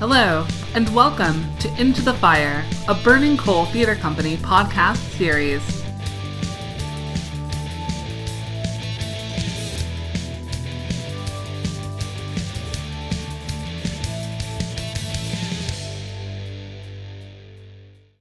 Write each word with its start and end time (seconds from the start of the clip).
Hello, 0.00 0.46
and 0.76 0.88
welcome 0.94 1.44
to 1.58 1.68
Into 1.80 2.02
the 2.02 2.14
Fire, 2.14 2.64
a 2.86 2.94
Burning 2.94 3.36
Coal 3.36 3.64
Theater 3.64 3.96
Company 3.96 4.36
podcast 4.36 4.98
series. 5.18 5.77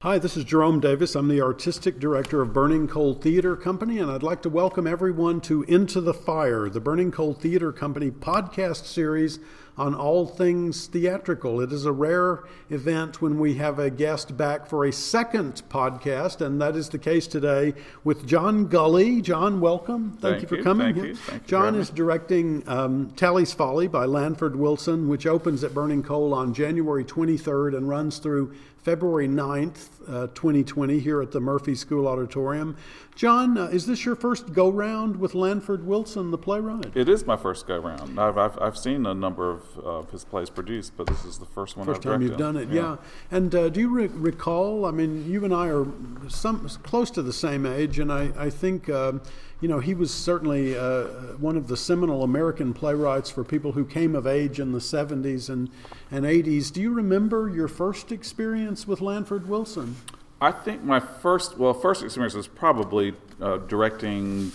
Hi, 0.07 0.20
this 0.20 0.38
is 0.38 0.45
Jerome 0.45 0.79
Davis. 0.79 1.16
I'm 1.16 1.27
the 1.27 1.41
artistic 1.41 1.99
director 1.99 2.41
of 2.41 2.53
Burning 2.53 2.88
Coal 2.88 3.13
Theater 3.13 3.57
Company, 3.57 3.99
and 3.99 4.09
I'd 4.09 4.23
like 4.23 4.41
to 4.43 4.49
welcome 4.49 4.88
everyone 4.88 5.41
to 5.41 5.63
Into 5.63 5.99
the 5.99 6.13
Fire, 6.13 6.70
the 6.70 6.80
Burning 6.80 7.11
Coal 7.11 7.33
Theater 7.33 7.73
Company 7.73 8.09
podcast 8.09 8.85
series 8.85 9.39
on 9.77 9.93
all 9.93 10.25
things 10.25 10.88
theatrical. 10.88 11.59
It 11.59 11.73
is 11.73 11.85
a 11.85 11.91
rare 11.91 12.45
event 12.70 13.21
when 13.21 13.38
we 13.38 13.55
have 13.55 13.80
a 13.80 13.89
guest 13.89 14.38
back 14.38 14.66
for 14.66 14.85
a 14.85 14.93
second 14.93 15.61
podcast, 15.70 16.39
and 16.39 16.61
that 16.61 16.77
is 16.77 16.88
the 16.88 16.97
case 16.97 17.27
today 17.27 17.73
with 18.05 18.25
John 18.25 18.67
Gully. 18.67 19.21
John, 19.21 19.59
welcome. 19.59 20.11
Thank, 20.11 20.21
Thank 20.21 20.41
you 20.44 20.47
for 20.47 20.55
you. 20.55 20.63
coming. 20.63 20.95
Thank 20.95 21.05
you. 21.05 21.16
Thank 21.16 21.41
you 21.44 21.47
John 21.49 21.75
is 21.75 21.89
directing 21.89 22.63
um, 22.67 23.11
Talley's 23.17 23.53
Folly 23.53 23.88
by 23.88 24.05
Lanford 24.05 24.55
Wilson, 24.55 25.09
which 25.09 25.27
opens 25.27 25.66
at 25.66 25.73
Burning 25.73 26.02
Coal 26.02 26.33
on 26.33 26.53
January 26.53 27.03
23rd 27.03 27.75
and 27.75 27.89
runs 27.89 28.19
through 28.19 28.55
February 28.88 29.27
9th, 29.27 29.90
uh, 30.08 30.27
2020, 30.27 31.00
here 31.00 31.22
at 31.22 31.32
the 31.32 31.41
Murphy 31.41 31.76
School 31.76 32.08
Auditorium. 32.08 32.78
John, 33.16 33.58
uh, 33.58 33.66
is 33.66 33.86
this 33.86 34.06
your 34.06 34.16
first 34.16 34.53
go 34.53 34.70
round 34.70 35.17
with 35.17 35.34
Lanford 35.34 35.84
Wilson, 35.84 36.31
the 36.31 36.38
playwright? 36.38 36.95
It 36.95 37.09
is 37.09 37.26
my 37.26 37.36
first 37.36 37.67
go 37.67 37.80
round. 37.80 38.17
I've, 38.17 38.38
I've, 38.38 38.58
I've 38.61 38.78
seen 38.78 39.06
a 39.06 39.14
number 39.14 39.52
of 39.52 39.61
uh, 39.86 40.09
his 40.09 40.23
plays 40.23 40.50
produced, 40.50 40.94
but 40.95 41.06
this 41.06 41.26
is 41.26 41.38
the 41.38 41.45
first 41.45 41.76
one 41.76 41.86
First 41.86 42.06
I've 42.06 42.14
time 42.14 42.22
you've 42.22 42.38
done 42.38 42.56
it, 42.56 42.70
yeah. 42.70 42.95
And 43.30 43.53
uh, 43.53 43.67
do 43.67 43.81
you 43.81 43.89
re- 43.89 44.08
recall? 44.08 44.86
I 44.86 44.92
mean, 44.92 45.30
you 45.30 45.44
and 45.44 45.54
I 45.54 45.67
are 45.67 45.86
some 46.30 46.70
close 46.83 47.11
to 47.11 47.22
the 47.22 47.33
same 47.33 47.66
age, 47.66 48.00
and 48.00 48.09
I, 48.09 48.31
I 48.38 48.50
think 48.50 48.89
um, 48.89 49.22
you 49.61 49.67
know 49.67 49.80
he 49.80 49.94
was 49.94 50.13
certainly 50.13 50.77
uh, 50.77 51.03
one 51.38 51.58
of 51.58 51.67
the 51.67 51.77
seminal 51.77 52.23
American 52.23 52.73
playwrights 52.73 53.30
for 53.30 53.44
people 53.44 53.72
who 53.72 53.86
came 53.86 54.16
of 54.16 54.27
age 54.27 54.59
in 54.59 54.72
the 54.72 54.80
'70s 54.80 55.49
and 55.49 55.69
and 56.11 56.25
'80s. 56.25 56.72
Do 56.72 56.81
you 56.81 56.91
remember 56.91 57.49
your 57.49 57.67
first 57.67 58.11
experience 58.11 58.88
with 58.88 59.02
Lanford 59.02 59.47
Wilson? 59.47 59.95
I 60.39 60.52
think 60.52 60.83
my 60.83 60.99
first, 60.99 61.58
well, 61.58 61.73
first 61.73 62.03
experience 62.03 62.36
was 62.36 62.47
probably 62.47 63.16
uh, 63.41 63.58
directing 63.58 64.52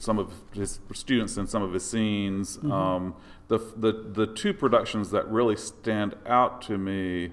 some 0.00 0.18
of 0.18 0.32
his 0.52 0.80
students 0.92 1.36
in 1.36 1.46
some 1.46 1.62
of 1.62 1.72
his 1.72 1.88
scenes. 1.88 2.56
Mm-hmm. 2.56 2.72
Um, 2.72 3.14
the, 3.48 3.58
the 3.76 3.92
the 3.92 4.26
two 4.26 4.52
productions 4.52 5.10
that 5.10 5.28
really 5.28 5.56
stand 5.56 6.16
out 6.26 6.62
to 6.62 6.78
me 6.78 7.30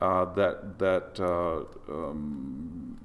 uh, 0.00 0.26
that 0.34 0.78
that 0.78 1.18
uh, 1.18 1.92
um, 1.92 2.98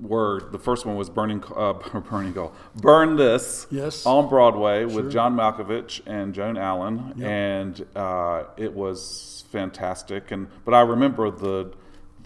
were 0.00 0.42
the 0.52 0.58
first 0.58 0.84
one 0.86 0.96
was 0.96 1.08
Burning 1.08 1.42
uh, 1.54 1.72
Burning 2.10 2.34
Coal, 2.34 2.52
Burn 2.76 3.16
This, 3.16 3.66
Yes. 3.70 4.04
on 4.06 4.28
Broadway 4.28 4.84
with 4.84 5.10
John 5.10 5.34
Malkovich 5.36 6.00
and 6.06 6.34
Joan 6.34 6.56
Allen, 6.56 7.14
Yep. 7.16 7.26
and 7.28 7.86
uh, 7.96 8.44
it 8.56 8.74
was 8.74 9.44
fantastic. 9.50 10.30
And 10.30 10.48
but 10.64 10.74
I 10.74 10.80
remember 10.82 11.30
the 11.30 11.72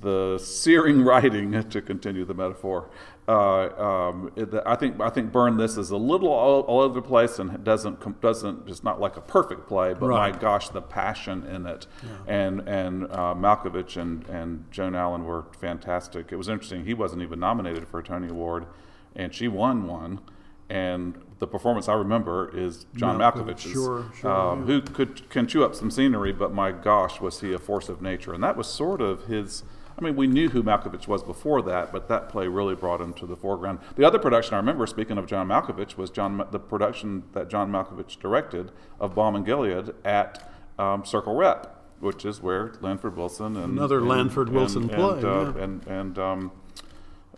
the 0.00 0.38
searing 0.42 1.02
writing 1.02 1.62
to 1.70 1.80
continue 1.82 2.24
the 2.24 2.34
metaphor. 2.34 2.88
Uh, 3.30 4.08
um, 4.10 4.32
I 4.66 4.74
think 4.74 5.00
I 5.00 5.08
think 5.08 5.30
Burn 5.30 5.56
This 5.56 5.76
is 5.76 5.90
a 5.90 5.96
little 5.96 6.28
all, 6.28 6.62
all 6.62 6.80
over 6.80 6.94
the 6.94 7.06
place 7.06 7.38
and 7.38 7.62
doesn't 7.62 8.20
doesn't 8.20 8.68
it's 8.68 8.82
not 8.82 9.00
like 9.00 9.16
a 9.16 9.20
perfect 9.20 9.68
play, 9.68 9.94
but 9.94 10.08
Right. 10.08 10.34
my 10.34 10.40
gosh, 10.40 10.68
the 10.70 10.82
passion 10.82 11.44
in 11.46 11.64
it, 11.66 11.86
and 12.26 12.60
and 12.68 13.04
uh, 13.12 13.34
Malkovich 13.34 13.96
and 13.96 14.26
and 14.28 14.64
Joan 14.72 14.96
Allen 14.96 15.24
were 15.24 15.44
fantastic. 15.60 16.32
It 16.32 16.36
was 16.36 16.48
interesting. 16.48 16.84
He 16.84 16.94
wasn't 16.94 17.22
even 17.22 17.38
nominated 17.38 17.86
for 17.86 18.00
a 18.00 18.02
Tony 18.02 18.28
Award, 18.28 18.66
and 19.14 19.32
she 19.32 19.46
won 19.46 19.86
one. 19.86 20.20
And 20.68 21.20
the 21.40 21.46
performance 21.48 21.88
I 21.88 21.94
remember 21.94 22.50
is 22.56 22.86
John 22.94 23.18
Malkovich, 23.18 23.44
Malkovich's, 23.64 23.72
sure, 23.72 24.04
sure, 24.20 24.30
um, 24.30 24.60
yeah. 24.60 24.66
who 24.66 24.80
could 24.82 25.28
can 25.30 25.46
chew 25.46 25.64
up 25.64 25.74
some 25.74 25.90
scenery, 25.90 26.32
but 26.32 26.52
my 26.52 26.72
gosh, 26.72 27.20
was 27.20 27.40
he 27.40 27.52
a 27.52 27.58
force 27.58 27.88
of 27.88 28.00
nature? 28.02 28.32
And 28.34 28.42
that 28.42 28.56
was 28.56 28.66
sort 28.66 29.00
of 29.00 29.26
his. 29.26 29.62
I 30.00 30.04
mean, 30.04 30.16
we 30.16 30.26
knew 30.26 30.48
who 30.48 30.62
Malkovich 30.62 31.06
was 31.06 31.22
before 31.22 31.60
that, 31.62 31.92
but 31.92 32.08
that 32.08 32.28
play 32.28 32.48
really 32.48 32.74
brought 32.74 33.00
him 33.00 33.12
to 33.14 33.26
the 33.26 33.36
foreground. 33.36 33.80
The 33.96 34.04
other 34.04 34.18
production 34.18 34.54
I 34.54 34.56
remember, 34.56 34.86
speaking 34.86 35.18
of 35.18 35.26
John 35.26 35.48
Malkovich, 35.48 35.96
was 35.96 36.10
John 36.10 36.42
the 36.50 36.58
production 36.58 37.24
that 37.32 37.48
John 37.50 37.70
Malkovich 37.70 38.18
directed 38.18 38.72
of 38.98 39.14
Balm 39.14 39.36
in 39.36 39.44
Gilead 39.44 39.90
at 40.04 40.50
um, 40.78 41.04
Circle 41.04 41.34
Rep, 41.34 41.84
which 42.00 42.24
is 42.24 42.40
where 42.40 42.72
Lanford 42.80 43.16
Wilson 43.16 43.56
and 43.56 43.72
Another 43.76 43.98
and- 43.98 44.08
Lanford 44.08 44.46
and- 44.48 44.56
Wilson 44.56 44.82
and, 44.84 44.92
play, 44.92 45.22
uh, 45.22 45.52
yeah. 45.52 45.62
and 45.62 45.86
and 45.86 46.18
um, 46.18 46.52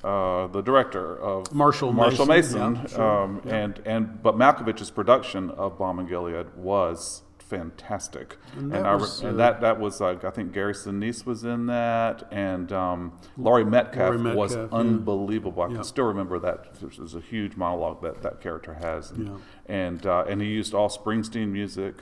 uh, 0.05 0.47
the 0.49 0.63
director 0.63 1.17
of 1.19 1.53
Marshall 1.53 1.93
Marshall 1.93 2.27
Mason, 2.27 2.73
Mason, 2.73 2.75
yeah, 2.77 2.87
sure, 2.87 3.23
um, 3.25 3.43
yeah. 3.45 3.55
and 3.57 3.83
and 3.85 4.23
but 4.23 4.37
Malkovich's 4.37 4.91
production 4.91 5.51
of 5.51 5.79
Balm 5.79 5.99
in 5.99 6.07
Gilead 6.07 6.55
was 6.57 7.23
fantastic, 7.57 8.39
And 8.57 8.63
and, 8.65 8.73
that, 8.73 8.87
I, 8.87 8.95
was, 8.95 9.21
and 9.21 9.35
uh, 9.35 9.37
that, 9.37 9.61
that 9.61 9.79
was 9.79 10.01
like 10.01 10.25
I 10.25 10.31
think 10.31 10.53
Gary 10.53 10.73
Sinise 10.73 11.27
was 11.27 11.45
in 11.45 11.67
that, 11.67 12.23
and 12.33 12.73
um, 12.73 13.13
Laurie 13.37 13.65
Metcalf, 13.65 14.15
Laurie 14.17 14.35
was 14.37 14.55
yeah. 14.57 14.67
unbelievable. 14.73 15.63
I 15.63 15.69
Yeah. 15.69 15.75
can 15.77 15.85
still 15.85 16.07
remember 16.07 16.39
that. 16.39 16.59
Was 16.83 17.15
a 17.15 17.21
huge 17.21 17.57
monologue 17.57 18.01
that 18.03 18.23
that 18.23 18.41
character 18.41 18.75
has, 18.75 19.11
and 19.11 19.27
Yeah. 19.29 19.37
and, 19.67 20.07
uh, 20.07 20.25
and 20.29 20.41
he 20.41 20.49
used 20.49 20.73
all 20.75 20.89
Springsteen 20.89 21.49
music. 21.49 21.95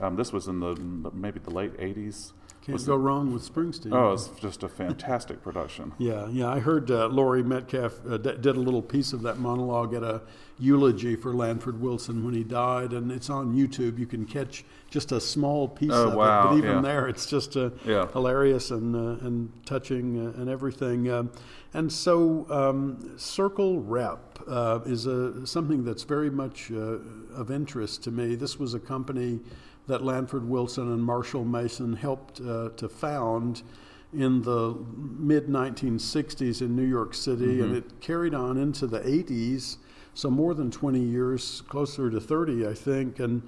Um, 0.00 0.16
this 0.16 0.32
was 0.32 0.46
in 0.48 0.60
the 0.60 0.74
maybe 1.12 1.40
the 1.40 1.50
late 1.50 1.76
'80s. 1.78 2.32
Can't 2.64 2.74
Was 2.74 2.84
go 2.86 2.94
wrong 2.94 3.32
with 3.32 3.42
Springsteen. 3.52 3.92
Oh, 3.92 4.12
it's 4.12 4.28
just 4.40 4.62
a 4.62 4.68
fantastic 4.68 5.42
production. 5.42 5.92
Yeah, 5.98 6.28
yeah. 6.28 6.48
I 6.48 6.60
heard 6.60 6.90
uh, 6.92 7.06
Laurie 7.08 7.42
Metcalf 7.42 7.94
uh, 8.08 8.18
d- 8.18 8.36
did 8.40 8.56
a 8.56 8.60
little 8.60 8.82
piece 8.82 9.12
of 9.12 9.22
that 9.22 9.38
monologue 9.38 9.94
at 9.94 10.04
a 10.04 10.22
eulogy 10.60 11.16
for 11.16 11.32
Lanford 11.34 11.80
Wilson 11.80 12.24
when 12.24 12.34
he 12.34 12.44
died, 12.44 12.92
and 12.92 13.10
it's 13.10 13.30
on 13.30 13.52
YouTube. 13.52 13.98
You 13.98 14.06
can 14.06 14.24
catch 14.26 14.64
just 14.90 15.10
a 15.10 15.20
small 15.20 15.66
piece 15.66 15.90
Oh, 15.92 16.08
of 16.10 16.14
wow, 16.14 16.44
it, 16.44 16.48
but 16.50 16.56
even 16.58 16.70
yeah. 16.76 16.80
there, 16.82 17.08
it's 17.08 17.26
just 17.26 17.56
uh, 17.56 17.70
Yeah. 17.84 18.06
hilarious 18.12 18.70
and 18.70 18.94
uh, 18.94 19.26
and 19.26 19.50
touching 19.66 20.18
uh, 20.24 20.40
and 20.40 20.48
everything. 20.48 21.10
Um, 21.10 21.32
and 21.74 21.90
so, 21.92 22.46
um, 22.50 23.14
Circle 23.18 23.80
Rep 23.80 24.38
uh, 24.46 24.80
is 24.86 25.06
a 25.06 25.44
something 25.46 25.84
that's 25.84 26.04
very 26.04 26.30
much 26.30 26.70
uh, 26.70 26.98
of 27.34 27.50
interest 27.50 28.04
to 28.04 28.10
me. 28.12 28.36
This 28.36 28.58
was 28.58 28.74
a 28.74 28.80
company 28.80 29.40
that 29.86 30.02
Lanford 30.02 30.48
Wilson 30.48 30.92
and 30.92 31.02
Marshall 31.02 31.44
Mason 31.44 31.94
helped 31.94 32.40
uh, 32.40 32.70
to 32.76 32.88
found 32.88 33.62
in 34.12 34.42
the 34.42 34.76
mid 34.94 35.46
1960s 35.46 36.60
in 36.60 36.76
New 36.76 36.84
York 36.84 37.14
City, 37.14 37.60
and 37.60 37.74
it 37.74 38.00
carried 38.00 38.34
on 38.34 38.58
into 38.58 38.86
the 38.86 39.00
80s, 39.00 39.78
so 40.14 40.30
more 40.30 40.52
than 40.54 40.70
20 40.70 41.00
years, 41.00 41.62
closer 41.68 42.10
to 42.10 42.20
30, 42.20 42.66
I 42.66 42.74
think. 42.74 43.18
And 43.20 43.42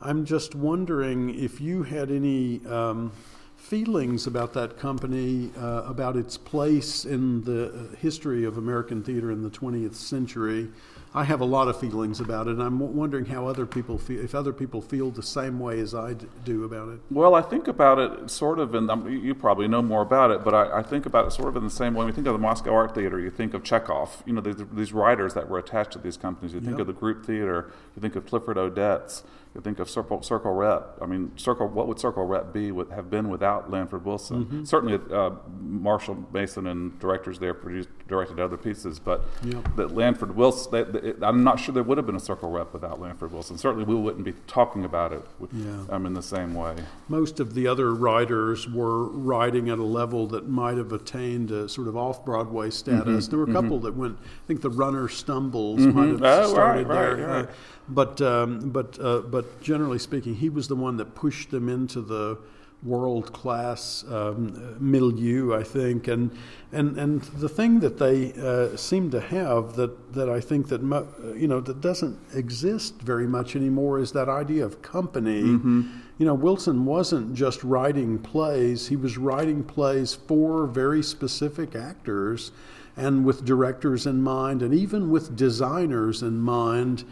I'm 0.00 0.24
just 0.24 0.54
wondering 0.54 1.38
if 1.38 1.60
you 1.60 1.82
had 1.82 2.10
any 2.10 2.64
um, 2.66 3.12
feelings 3.56 4.26
about 4.26 4.54
that 4.54 4.78
company, 4.78 5.50
uh, 5.58 5.82
about 5.86 6.16
its 6.16 6.38
place 6.38 7.04
in 7.04 7.42
the 7.44 7.72
uh, 7.72 7.96
history 7.96 8.44
of 8.44 8.56
American 8.56 9.02
theater 9.02 9.30
in 9.30 9.42
the 9.42 9.50
20th 9.50 9.94
century. 9.94 10.68
I 11.16 11.24
have 11.24 11.40
a 11.40 11.46
lot 11.46 11.66
of 11.66 11.80
feelings 11.80 12.20
about 12.20 12.46
it, 12.46 12.50
and 12.50 12.62
I'm 12.62 12.78
wondering 12.94 13.24
how 13.24 13.46
other 13.46 13.64
people 13.64 13.96
feel, 13.96 14.22
if 14.22 14.34
other 14.34 14.52
people 14.52 14.82
feel 14.82 15.10
the 15.10 15.22
same 15.22 15.58
way 15.58 15.80
as 15.80 15.94
I 15.94 16.14
do 16.44 16.64
about 16.64 16.90
it. 16.90 17.00
Well, 17.10 17.34
I 17.34 17.40
think 17.40 17.68
about 17.68 17.98
it 17.98 18.30
sort 18.30 18.58
of 18.58 18.74
in, 18.74 18.90
um, 18.90 19.08
you 19.08 19.34
probably 19.34 19.66
know 19.66 19.80
more 19.80 20.02
about 20.02 20.30
it, 20.30 20.44
but 20.44 20.52
I, 20.54 20.80
I 20.80 20.82
think 20.82 21.06
about 21.06 21.26
it 21.26 21.30
sort 21.30 21.48
of 21.48 21.56
in 21.56 21.64
the 21.64 21.70
same 21.70 21.94
way. 21.94 22.00
When 22.00 22.08
you 22.08 22.12
think 22.12 22.26
of 22.26 22.34
the 22.34 22.38
Moscow 22.38 22.74
Art 22.74 22.94
Theater, 22.94 23.18
you 23.18 23.30
think 23.30 23.54
of 23.54 23.64
Chekhov, 23.64 24.22
you 24.26 24.34
know, 24.34 24.42
these, 24.42 24.56
these 24.74 24.92
writers 24.92 25.32
that 25.32 25.48
were 25.48 25.58
attached 25.58 25.92
to 25.92 25.98
these 25.98 26.18
companies. 26.18 26.52
You 26.52 26.60
think 26.60 26.72
Yep. 26.72 26.80
of 26.80 26.86
the 26.88 26.92
group 26.92 27.24
theater, 27.24 27.72
you 27.94 28.02
think 28.02 28.14
of 28.14 28.26
Clifford 28.26 28.58
Odets, 28.58 29.22
you 29.56 29.62
think 29.62 29.78
of 29.78 29.88
Circle, 29.88 30.22
Circle 30.22 30.52
Rep. 30.52 30.98
I 31.00 31.06
mean, 31.06 31.32
Circle, 31.36 31.68
what 31.68 31.88
would 31.88 31.98
Circle 31.98 32.24
Rep 32.26 32.52
be, 32.52 32.70
would 32.70 32.90
have 32.90 33.10
been 33.10 33.28
without 33.28 33.70
Lanford 33.70 34.04
Wilson? 34.04 34.44
Mm-hmm. 34.44 34.64
Certainly, 34.64 35.00
uh, 35.12 35.30
Marshall 35.60 36.26
Mason 36.32 36.66
and 36.66 36.98
directors 37.00 37.38
there 37.38 37.54
produced, 37.54 37.88
directed 38.06 38.38
other 38.38 38.56
pieces, 38.56 38.98
but 38.98 39.24
Yep. 39.44 39.76
that 39.76 39.94
Lanford 39.94 40.36
Wilson, 40.36 40.70
they, 40.72 40.82
they, 41.00 41.26
I'm 41.26 41.42
not 41.42 41.58
sure 41.58 41.72
there 41.74 41.82
would 41.82 41.96
have 41.96 42.06
been 42.06 42.16
a 42.16 42.20
Circle 42.20 42.50
Rep 42.50 42.72
without 42.72 43.00
Lanford 43.00 43.32
Wilson. 43.32 43.56
Certainly, 43.58 43.86
we 43.86 43.94
wouldn't 43.94 44.24
be 44.24 44.34
talking 44.46 44.84
about 44.84 45.12
it 45.12 45.22
Yeah. 45.52 45.84
um, 45.90 46.04
in 46.06 46.12
the 46.14 46.22
same 46.22 46.54
way. 46.54 46.74
most 47.08 47.40
of 47.40 47.54
the 47.54 47.66
other 47.66 47.94
writers 47.94 48.68
were 48.68 49.04
writing 49.08 49.70
at 49.70 49.78
a 49.78 49.82
level 49.84 50.26
that 50.28 50.48
might 50.48 50.76
have 50.76 50.92
attained 50.92 51.50
a 51.50 51.68
sort 51.68 51.88
of 51.88 51.96
off 51.96 52.24
Broadway 52.24 52.68
status. 52.70 53.26
Mm-hmm. 53.26 53.30
There 53.30 53.38
were 53.38 53.50
a 53.50 53.52
couple 53.52 53.80
that 53.80 53.94
went. 53.96 54.18
I 54.20 54.46
think 54.46 54.60
the 54.60 54.70
Runner 54.70 55.08
Stumbles 55.08 55.80
might 55.80 56.08
have 56.08 56.22
Oh, 56.22 56.48
started 56.50 56.86
right, 56.88 56.96
right, 57.08 57.16
there, 57.16 57.26
right. 57.26 57.44
Uh, 57.48 57.52
but 57.88 58.20
um, 58.20 58.70
but 58.70 58.98
uh, 59.00 59.20
but 59.20 59.45
generally 59.60 59.98
speaking, 59.98 60.34
he 60.34 60.48
was 60.48 60.68
the 60.68 60.76
one 60.76 60.96
that 60.96 61.14
pushed 61.14 61.50
them 61.50 61.68
into 61.68 62.00
the 62.00 62.38
world 62.82 63.32
class 63.32 64.04
um, 64.10 64.76
milieu, 64.78 65.54
I 65.54 65.62
think, 65.62 66.08
and 66.08 66.30
and 66.72 66.96
and 66.98 67.22
the 67.22 67.48
thing 67.48 67.80
that 67.80 67.98
they 67.98 68.32
uh, 68.34 68.76
seem 68.76 69.10
to 69.10 69.20
have 69.20 69.76
that 69.76 70.12
that 70.14 70.28
I 70.28 70.40
think 70.40 70.68
that 70.68 70.82
mo- 70.82 71.08
you 71.36 71.48
know 71.48 71.60
that 71.60 71.80
doesn't 71.80 72.18
exist 72.34 73.00
very 73.00 73.26
much 73.26 73.56
anymore 73.56 73.98
is 73.98 74.12
that 74.12 74.28
idea 74.28 74.64
of 74.64 74.82
company. 74.82 75.42
Mm-hmm. 75.42 75.82
You 76.18 76.24
know, 76.24 76.34
Wilson 76.34 76.86
wasn't 76.86 77.34
just 77.34 77.62
writing 77.64 78.18
plays; 78.18 78.88
he 78.88 78.96
was 78.96 79.18
writing 79.18 79.64
plays 79.64 80.14
for 80.14 80.66
very 80.66 81.02
specific 81.02 81.74
actors, 81.74 82.52
and 82.96 83.24
with 83.24 83.44
directors 83.44 84.06
in 84.06 84.22
mind, 84.22 84.62
and 84.62 84.74
even 84.74 85.10
with 85.10 85.36
designers 85.36 86.22
in 86.22 86.38
mind 86.38 87.04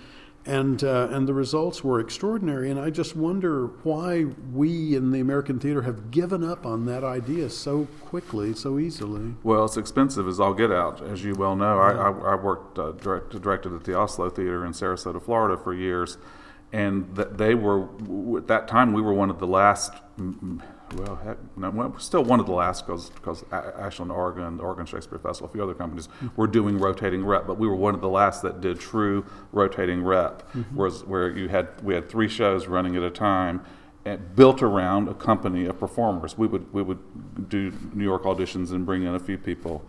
and 0.47 0.85
uh, 0.85 1.09
and 1.11 1.27
the 1.27 1.35
results 1.35 1.83
were 1.83 2.01
extraordinary. 2.01 2.71
And 2.71 2.79
I 2.79 2.91
just 2.91 3.17
wonder 3.17 3.67
why 3.83 4.27
we 4.53 4.95
in 4.95 5.11
the 5.11 5.21
American 5.21 5.59
theater 5.59 5.83
have 5.83 6.11
given 6.11 6.45
up 6.45 6.67
on 6.67 6.87
that 6.87 7.03
idea 7.03 7.49
so 7.51 7.87
quickly, 8.05 8.55
so 8.55 8.79
easily. 8.79 9.35
Well, 9.43 9.65
it's 9.65 9.77
expensive 9.77 10.29
as 10.29 10.41
all 10.41 10.55
get 10.55 10.71
out, 10.71 11.03
as 11.03 11.25
you 11.25 11.35
well 11.35 11.57
know. 11.57 11.79
I, 11.79 11.93
I, 11.93 12.33
I 12.33 12.35
worked 12.35 12.79
uh, 12.79 12.93
direct, 12.93 13.41
directed 13.41 13.73
at 13.73 13.85
the 13.85 13.93
Asolo 13.93 14.35
Theater 14.35 14.65
in 14.67 14.73
Sarasota, 14.73 15.23
Florida, 15.23 15.57
for 15.57 15.73
years, 15.73 16.19
and 16.73 17.15
th- 17.17 17.29
they 17.33 17.55
were 17.55 17.89
at 18.37 18.47
that 18.49 18.69
time 18.69 18.93
we 18.93 19.03
were 19.03 19.15
one 19.15 19.31
of 19.31 19.39
the 19.39 19.47
last. 19.47 19.93
Well, 20.97 21.17
heck, 21.17 21.39
no, 21.57 21.71
well, 21.71 21.99
still 21.99 22.23
one 22.23 22.39
of 22.41 22.47
the 22.47 22.53
last 22.53 22.87
because 22.87 23.11
because 23.11 23.45
Ashland, 23.51 24.13
Oregon, 24.13 24.59
the 24.59 24.63
Oregon 24.63 24.87
Shakespeare 24.87 25.19
Festival, 25.19 25.49
a 25.49 25.53
few 25.53 25.63
other 25.63 25.75
companies 25.75 26.09
were 26.37 26.47
doing 26.47 26.79
rotating 26.79 27.25
rep, 27.25 27.47
but 27.47 27.59
we 27.59 27.67
were 27.67 27.75
one 27.75 27.95
of 27.95 28.01
the 28.01 28.09
last 28.09 28.43
that 28.43 28.61
did 28.61 28.79
true 28.79 29.25
rotating 29.53 30.05
rep, 30.05 30.43
Mm-hmm. 30.53 30.77
whereas 30.77 31.03
where 31.05 31.31
you 31.37 31.49
had 31.49 31.69
we 31.83 31.95
had 31.95 32.09
three 32.09 32.29
shows 32.29 32.67
running 32.69 32.97
at 32.97 33.03
a 33.03 33.11
time, 33.11 33.65
and 34.05 34.37
built 34.37 34.63
around 34.63 35.09
a 35.09 35.15
company 35.15 35.65
of 35.67 35.81
performers. 35.81 36.39
We 36.39 36.47
would 36.47 36.73
we 36.73 36.83
would 36.83 37.49
do 37.49 37.73
New 37.93 38.05
York 38.05 38.23
auditions 38.25 38.71
and 38.71 38.87
bring 38.87 39.03
in 39.03 39.15
a 39.17 39.21
few 39.21 39.39
people, 39.39 39.83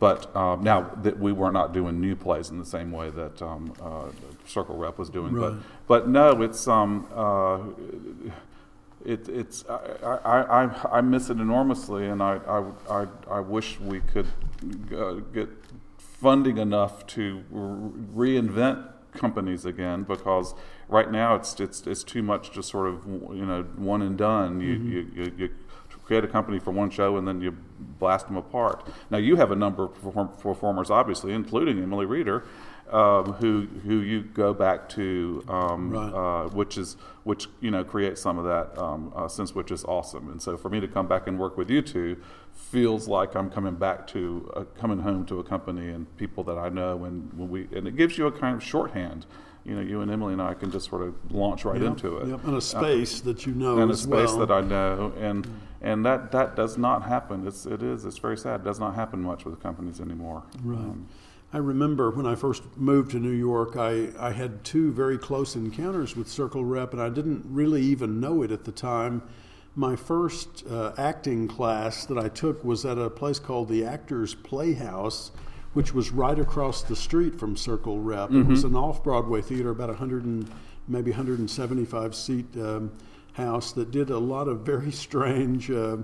but 0.00 0.34
um, 0.34 0.64
now 0.64 0.90
that 1.02 1.18
we 1.20 1.30
were 1.30 1.52
not 1.52 1.72
doing 1.72 2.00
new 2.00 2.16
plays 2.16 2.50
in 2.50 2.58
the 2.58 2.64
same 2.66 2.90
way 2.90 3.10
that 3.10 3.40
um, 3.42 3.72
uh, 3.80 4.06
Circle 4.46 4.76
Rep 4.76 4.98
was 4.98 5.08
doing, 5.10 5.34
Right. 5.34 5.50
but 5.86 6.02
but 6.04 6.08
no, 6.08 6.42
it's 6.42 6.66
um. 6.66 7.06
Uh, 7.14 7.58
it, 9.04 9.28
it's 9.28 9.64
I, 9.68 10.18
I, 10.24 10.64
I, 10.64 10.98
I 10.98 11.00
miss 11.00 11.30
it 11.30 11.38
enormously, 11.38 12.06
and 12.06 12.22
I, 12.22 12.38
I, 12.46 13.02
I, 13.02 13.06
I 13.30 13.40
wish 13.40 13.78
we 13.80 14.00
could 14.00 14.26
uh, 14.94 15.14
get 15.32 15.48
funding 15.98 16.58
enough 16.58 17.06
to 17.06 17.44
re- 17.50 18.40
reinvent 18.40 18.88
companies 19.12 19.64
again 19.64 20.02
because 20.02 20.54
right 20.88 21.10
now 21.10 21.34
it's 21.34 21.58
it's 21.60 21.86
it's 21.86 22.04
too 22.04 22.22
much 22.22 22.52
just 22.52 22.68
sort 22.70 22.88
of 22.88 23.06
you 23.06 23.46
know 23.46 23.62
one 23.76 24.02
and 24.02 24.18
done. 24.18 24.60
You, 24.60 24.74
you, 24.74 25.10
you, 25.14 25.32
you 25.36 25.50
create 26.08 26.24
a 26.24 26.28
company 26.28 26.58
for 26.58 26.70
one 26.70 26.88
show 26.88 27.18
and 27.18 27.28
then 27.28 27.40
you 27.42 27.50
blast 27.98 28.26
them 28.28 28.36
apart. 28.36 28.88
Now 29.10 29.18
you 29.18 29.36
have 29.36 29.50
a 29.50 29.56
number 29.56 29.84
of 29.84 29.94
perform- 29.94 30.30
performers, 30.38 30.90
obviously, 30.90 31.32
including 31.32 31.82
Emily 31.82 32.06
Reeder, 32.06 32.44
um, 32.92 33.32
who 33.34 33.66
who 33.84 34.00
you 34.00 34.22
go 34.22 34.52
back 34.54 34.88
to, 34.90 35.44
um, 35.48 35.90
Right. 35.90 36.12
uh, 36.12 36.48
which 36.50 36.78
is 36.78 36.96
which 37.24 37.46
you 37.60 37.70
know 37.70 37.84
creates 37.84 38.20
some 38.20 38.38
of 38.38 38.44
that 38.44 38.76
um, 38.78 39.12
uh, 39.14 39.28
sense, 39.28 39.54
which 39.54 39.70
is 39.70 39.84
awesome. 39.84 40.28
And 40.30 40.40
so 40.40 40.56
for 40.56 40.68
me 40.68 40.80
to 40.80 40.88
come 40.88 41.06
back 41.06 41.26
and 41.26 41.38
work 41.38 41.56
with 41.56 41.70
you 41.70 41.82
two 41.82 42.16
feels 42.54 43.06
like 43.08 43.34
I'm 43.34 43.50
coming 43.50 43.74
back 43.76 44.06
to 44.08 44.50
uh, 44.56 44.64
coming 44.78 44.98
home 45.00 45.24
to 45.26 45.38
a 45.38 45.44
company 45.44 45.88
and 45.88 46.14
people 46.16 46.42
that 46.44 46.58
I 46.58 46.68
know, 46.68 47.04
and 47.04 47.32
when 47.34 47.48
we 47.48 47.68
and 47.76 47.86
it 47.86 47.96
gives 47.96 48.18
you 48.18 48.26
a 48.26 48.32
kind 48.32 48.56
of 48.56 48.62
shorthand. 48.62 49.26
You 49.64 49.74
know, 49.74 49.82
you 49.82 50.00
and 50.00 50.10
Emily 50.10 50.32
and 50.32 50.40
I 50.40 50.54
can 50.54 50.70
just 50.70 50.88
sort 50.88 51.02
of 51.02 51.14
launch 51.30 51.66
right 51.66 51.78
Yep, 51.78 51.90
into 51.90 52.16
it 52.18 52.28
Yep, 52.28 52.44
and 52.46 52.56
a 52.56 52.60
space 52.60 53.20
that 53.20 53.44
you 53.44 53.52
know 53.52 53.78
and 53.80 53.90
a 53.90 53.96
space 53.96 54.30
well. 54.30 54.38
that 54.46 54.50
I 54.50 54.62
know, 54.62 55.12
and 55.20 55.46
and 55.82 56.06
that 56.06 56.32
that 56.32 56.56
does 56.56 56.78
not 56.78 57.02
happen. 57.02 57.46
It's 57.46 57.66
it 57.66 57.82
is 57.82 58.06
it's 58.06 58.16
very 58.16 58.38
sad. 58.38 58.60
It 58.62 58.64
does 58.64 58.80
not 58.80 58.94
happen 58.94 59.20
much 59.22 59.44
with 59.44 59.60
companies 59.60 60.00
anymore. 60.00 60.44
Right. 60.64 60.94
I 61.52 61.58
remember 61.58 62.10
when 62.10 62.26
I 62.26 62.34
first 62.34 62.62
moved 62.76 63.12
to 63.12 63.18
New 63.18 63.30
York, 63.30 63.76
I, 63.76 64.08
I 64.18 64.32
had 64.32 64.64
two 64.64 64.92
very 64.92 65.16
close 65.16 65.56
encounters 65.56 66.14
with 66.14 66.28
Circle 66.28 66.64
Rep, 66.64 66.92
and 66.92 67.00
I 67.00 67.08
didn't 67.08 67.46
really 67.48 67.80
even 67.82 68.20
know 68.20 68.42
it 68.42 68.52
at 68.52 68.64
the 68.64 68.72
time. 68.72 69.22
My 69.74 69.96
first 69.96 70.64
uh, 70.70 70.92
acting 70.98 71.48
class 71.48 72.04
that 72.06 72.18
I 72.18 72.28
took 72.28 72.62
was 72.64 72.84
at 72.84 72.98
a 72.98 73.08
place 73.08 73.38
called 73.38 73.70
the 73.70 73.86
Actors 73.86 74.34
Playhouse, 74.34 75.30
which 75.72 75.94
was 75.94 76.10
right 76.10 76.38
across 76.38 76.82
the 76.82 76.96
street 76.96 77.38
from 77.38 77.56
Circle 77.56 78.00
Rep. 78.00 78.30
It 78.30 78.46
was 78.46 78.64
an 78.64 78.76
off 78.76 79.02
Broadway 79.02 79.40
theater, 79.40 79.70
about 79.70 79.88
100 79.88 80.24
and 80.24 80.50
maybe 80.86 81.12
175 81.12 82.14
seat 82.14 82.46
um, 82.56 82.92
house 83.32 83.72
that 83.72 83.90
did 83.90 84.10
a 84.10 84.18
lot 84.18 84.48
of 84.48 84.60
very 84.60 84.90
strange. 85.06 85.70
Uh, 85.70 85.98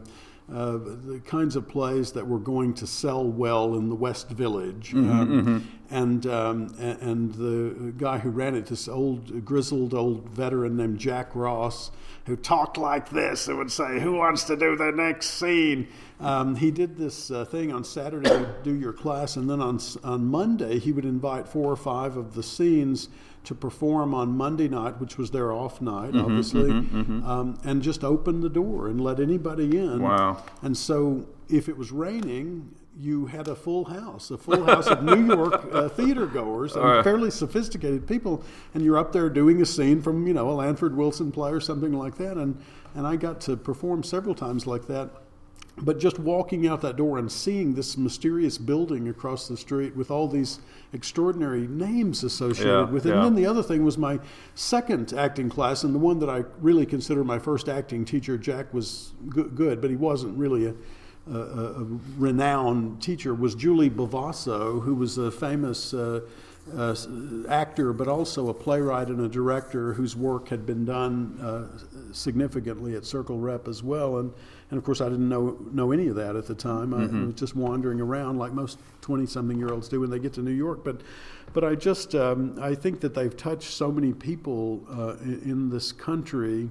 uh, 0.53 0.73
the 0.73 1.23
kinds 1.25 1.57
of 1.57 1.67
plays 1.67 2.13
that 2.13 2.27
were 2.27 2.39
going 2.39 2.75
to 2.75 2.87
sell 2.87 3.25
well 3.25 3.75
in 3.77 3.89
the 3.89 3.95
West 3.95 4.29
Village. 4.29 4.93
Um, 4.95 5.69
And, 5.91 6.27
um, 6.27 6.75
and 6.79 7.35
the 7.35 7.93
guy 7.97 8.19
who 8.19 8.31
ran 8.31 8.55
it, 8.55 8.67
this 8.67 8.89
old, 8.89 9.45
grizzled 9.45 9.95
old 9.95 10.29
veteran 10.31 10.77
named 10.77 10.99
Jack 10.99 11.35
Ross, 11.35 11.91
who 12.27 12.37
talked 12.37 12.79
like 12.79 13.11
this 13.11 13.49
and 13.49 13.59
would 13.59 13.71
say, 13.71 14.01
Who 14.01 14.15
wants 14.15 14.45
to 14.45 14.57
do 14.57 14.77
the 14.77 14.91
next 14.91 15.31
scene? 15.31 15.87
Um, 16.21 16.57
he 16.57 16.71
did 16.71 16.97
this 16.97 17.31
uh, 17.31 17.45
thing 17.45 17.73
on 17.73 17.85
Saturday, 17.85 18.47
do 18.65 18.75
your 18.75 18.93
class, 18.93 19.37
and 19.37 19.49
then 19.49 19.61
on, 19.61 19.79
on 20.03 20.27
Monday, 20.27 20.79
he 20.79 20.91
would 20.91 21.05
invite 21.05 21.49
four 21.49 21.71
or 21.71 21.77
five 21.77 22.17
of 22.17 22.35
the 22.35 22.43
scenes 22.43 23.09
to 23.45 23.55
perform 23.55 24.15
on 24.15 24.37
Monday 24.37 24.69
night, 24.69 25.01
which 25.01 25.17
was 25.19 25.31
their 25.31 25.53
off 25.53 25.81
night, 25.81 26.15
obviously, 26.17 26.71
Um, 26.71 27.59
and 27.65 27.83
just 27.83 28.03
open 28.05 28.41
the 28.41 28.49
door 28.49 28.89
and 28.89 29.01
let 29.01 29.21
anybody 29.21 29.77
in. 29.79 30.03
Wow. 30.03 30.43
And 30.63 30.77
so, 30.77 31.27
if 31.49 31.69
it 31.69 31.77
was 31.77 31.93
raining, 31.93 32.71
you 32.97 33.27
had 33.27 33.49
a 33.49 33.55
full 33.57 33.85
house, 33.87 34.31
a 34.31 34.39
full 34.39 34.65
house 34.65 34.87
of 34.87 35.03
New 35.03 35.27
York 35.35 35.67
uh, 35.73 35.89
theater 35.99 36.27
goers 36.27 36.75
and 36.77 36.85
Uh. 36.85 37.03
fairly 37.03 37.31
sophisticated 37.31 38.07
people, 38.07 38.43
and 38.73 38.83
you're 38.85 38.97
up 38.99 39.13
there 39.13 39.29
doing 39.29 39.61
a 39.61 39.67
scene 39.67 40.01
from 40.01 40.27
you 40.27 40.33
know 40.35 40.49
a 40.51 40.55
Lanford 40.55 40.95
Wilson 40.95 41.33
play 41.33 41.51
or 41.51 41.61
something 41.61 41.93
like 41.93 42.17
that, 42.19 42.37
and 42.37 42.57
and 42.95 43.07
I 43.07 43.17
got 43.17 43.41
to 43.43 43.57
perform 43.57 44.03
several 44.05 44.35
times 44.37 44.67
like 44.67 44.87
that. 44.87 45.11
But 45.77 45.99
just 45.99 46.21
walking 46.21 46.69
out 46.69 46.81
that 46.83 46.97
door 46.97 47.19
and 47.19 47.31
seeing 47.31 47.75
this 47.75 47.99
mysterious 47.99 48.59
building 48.59 49.09
across 49.09 49.49
the 49.49 49.57
street 49.57 49.97
with 49.97 50.09
all 50.09 50.29
these 50.29 50.61
extraordinary 50.93 51.67
names 51.67 52.23
associated 52.23 52.71
Yeah, 52.73 52.91
with 52.91 53.07
it. 53.07 53.09
yeah. 53.09 53.17
And 53.17 53.25
then 53.25 53.35
the 53.35 53.47
other 53.47 53.63
thing 53.63 53.85
was 53.85 53.99
my 53.99 54.21
second 54.55 55.13
acting 55.13 55.49
class, 55.49 55.83
and 55.83 55.93
the 55.93 55.99
one 55.99 56.21
that 56.21 56.31
I 56.31 56.45
really 56.61 56.87
consider 56.87 57.25
my 57.25 57.41
first 57.41 57.69
acting 57.69 58.05
teacher. 58.05 58.39
Jack 58.39 58.73
was 58.73 59.13
go- 59.29 59.45
good, 59.49 59.81
but 59.81 59.91
he 59.91 59.97
wasn't 59.97 60.39
really 60.39 60.67
a, 60.67 60.75
a, 61.29 61.39
a 61.39 61.81
a 61.83 61.85
renowned 62.19 63.03
teacher. 63.03 63.35
Was 63.35 63.57
Julie 63.57 63.91
Bovasso, 63.91 64.81
who 64.83 64.95
was 64.95 65.19
a 65.19 65.31
famous. 65.31 65.93
Uh, 65.93 66.21
uh, 66.77 66.95
actor, 67.49 67.93
but 67.93 68.09
also 68.09 68.49
a 68.49 68.55
playwright 68.55 69.09
and 69.09 69.21
a 69.21 69.29
director 69.29 69.93
whose 69.93 70.17
work 70.17 70.49
had 70.49 70.65
been 70.65 70.85
done 70.85 71.39
uh, 71.41 72.13
significantly 72.13 72.97
at 72.97 73.05
Circle 73.05 73.39
Rep 73.39 73.69
as 73.69 73.83
well. 73.83 74.19
And, 74.19 74.33
and 74.71 74.79
of 74.79 74.85
course, 74.85 75.01
I 75.01 75.09
didn't 75.09 75.29
know 75.29 75.59
know 75.73 75.93
any 75.93 76.09
of 76.09 76.17
that 76.17 76.37
at 76.37 76.47
the 76.47 76.55
time. 76.55 76.95
I 76.95 77.27
was 77.27 77.35
just 77.35 77.55
wandering 77.55 78.01
around 78.01 78.39
like 78.39 78.53
most 78.53 78.79
twenty 79.03 79.27
something 79.27 79.59
year 79.59 79.73
olds 79.73 79.89
do 79.89 80.01
when 80.01 80.11
they 80.11 80.19
get 80.19 80.33
to 80.35 80.43
New 80.43 80.53
York. 80.53 80.85
But 80.85 81.03
but 81.53 81.65
I 81.65 81.75
just 81.75 82.15
um, 82.15 82.59
I 82.61 82.75
think 82.75 83.01
that 83.01 83.15
they've 83.15 83.37
touched 83.37 83.71
so 83.71 83.93
many 83.93 84.13
people 84.13 84.83
uh, 84.91 85.17
in, 85.23 85.43
in 85.45 85.71
this 85.71 85.93
country 85.93 86.71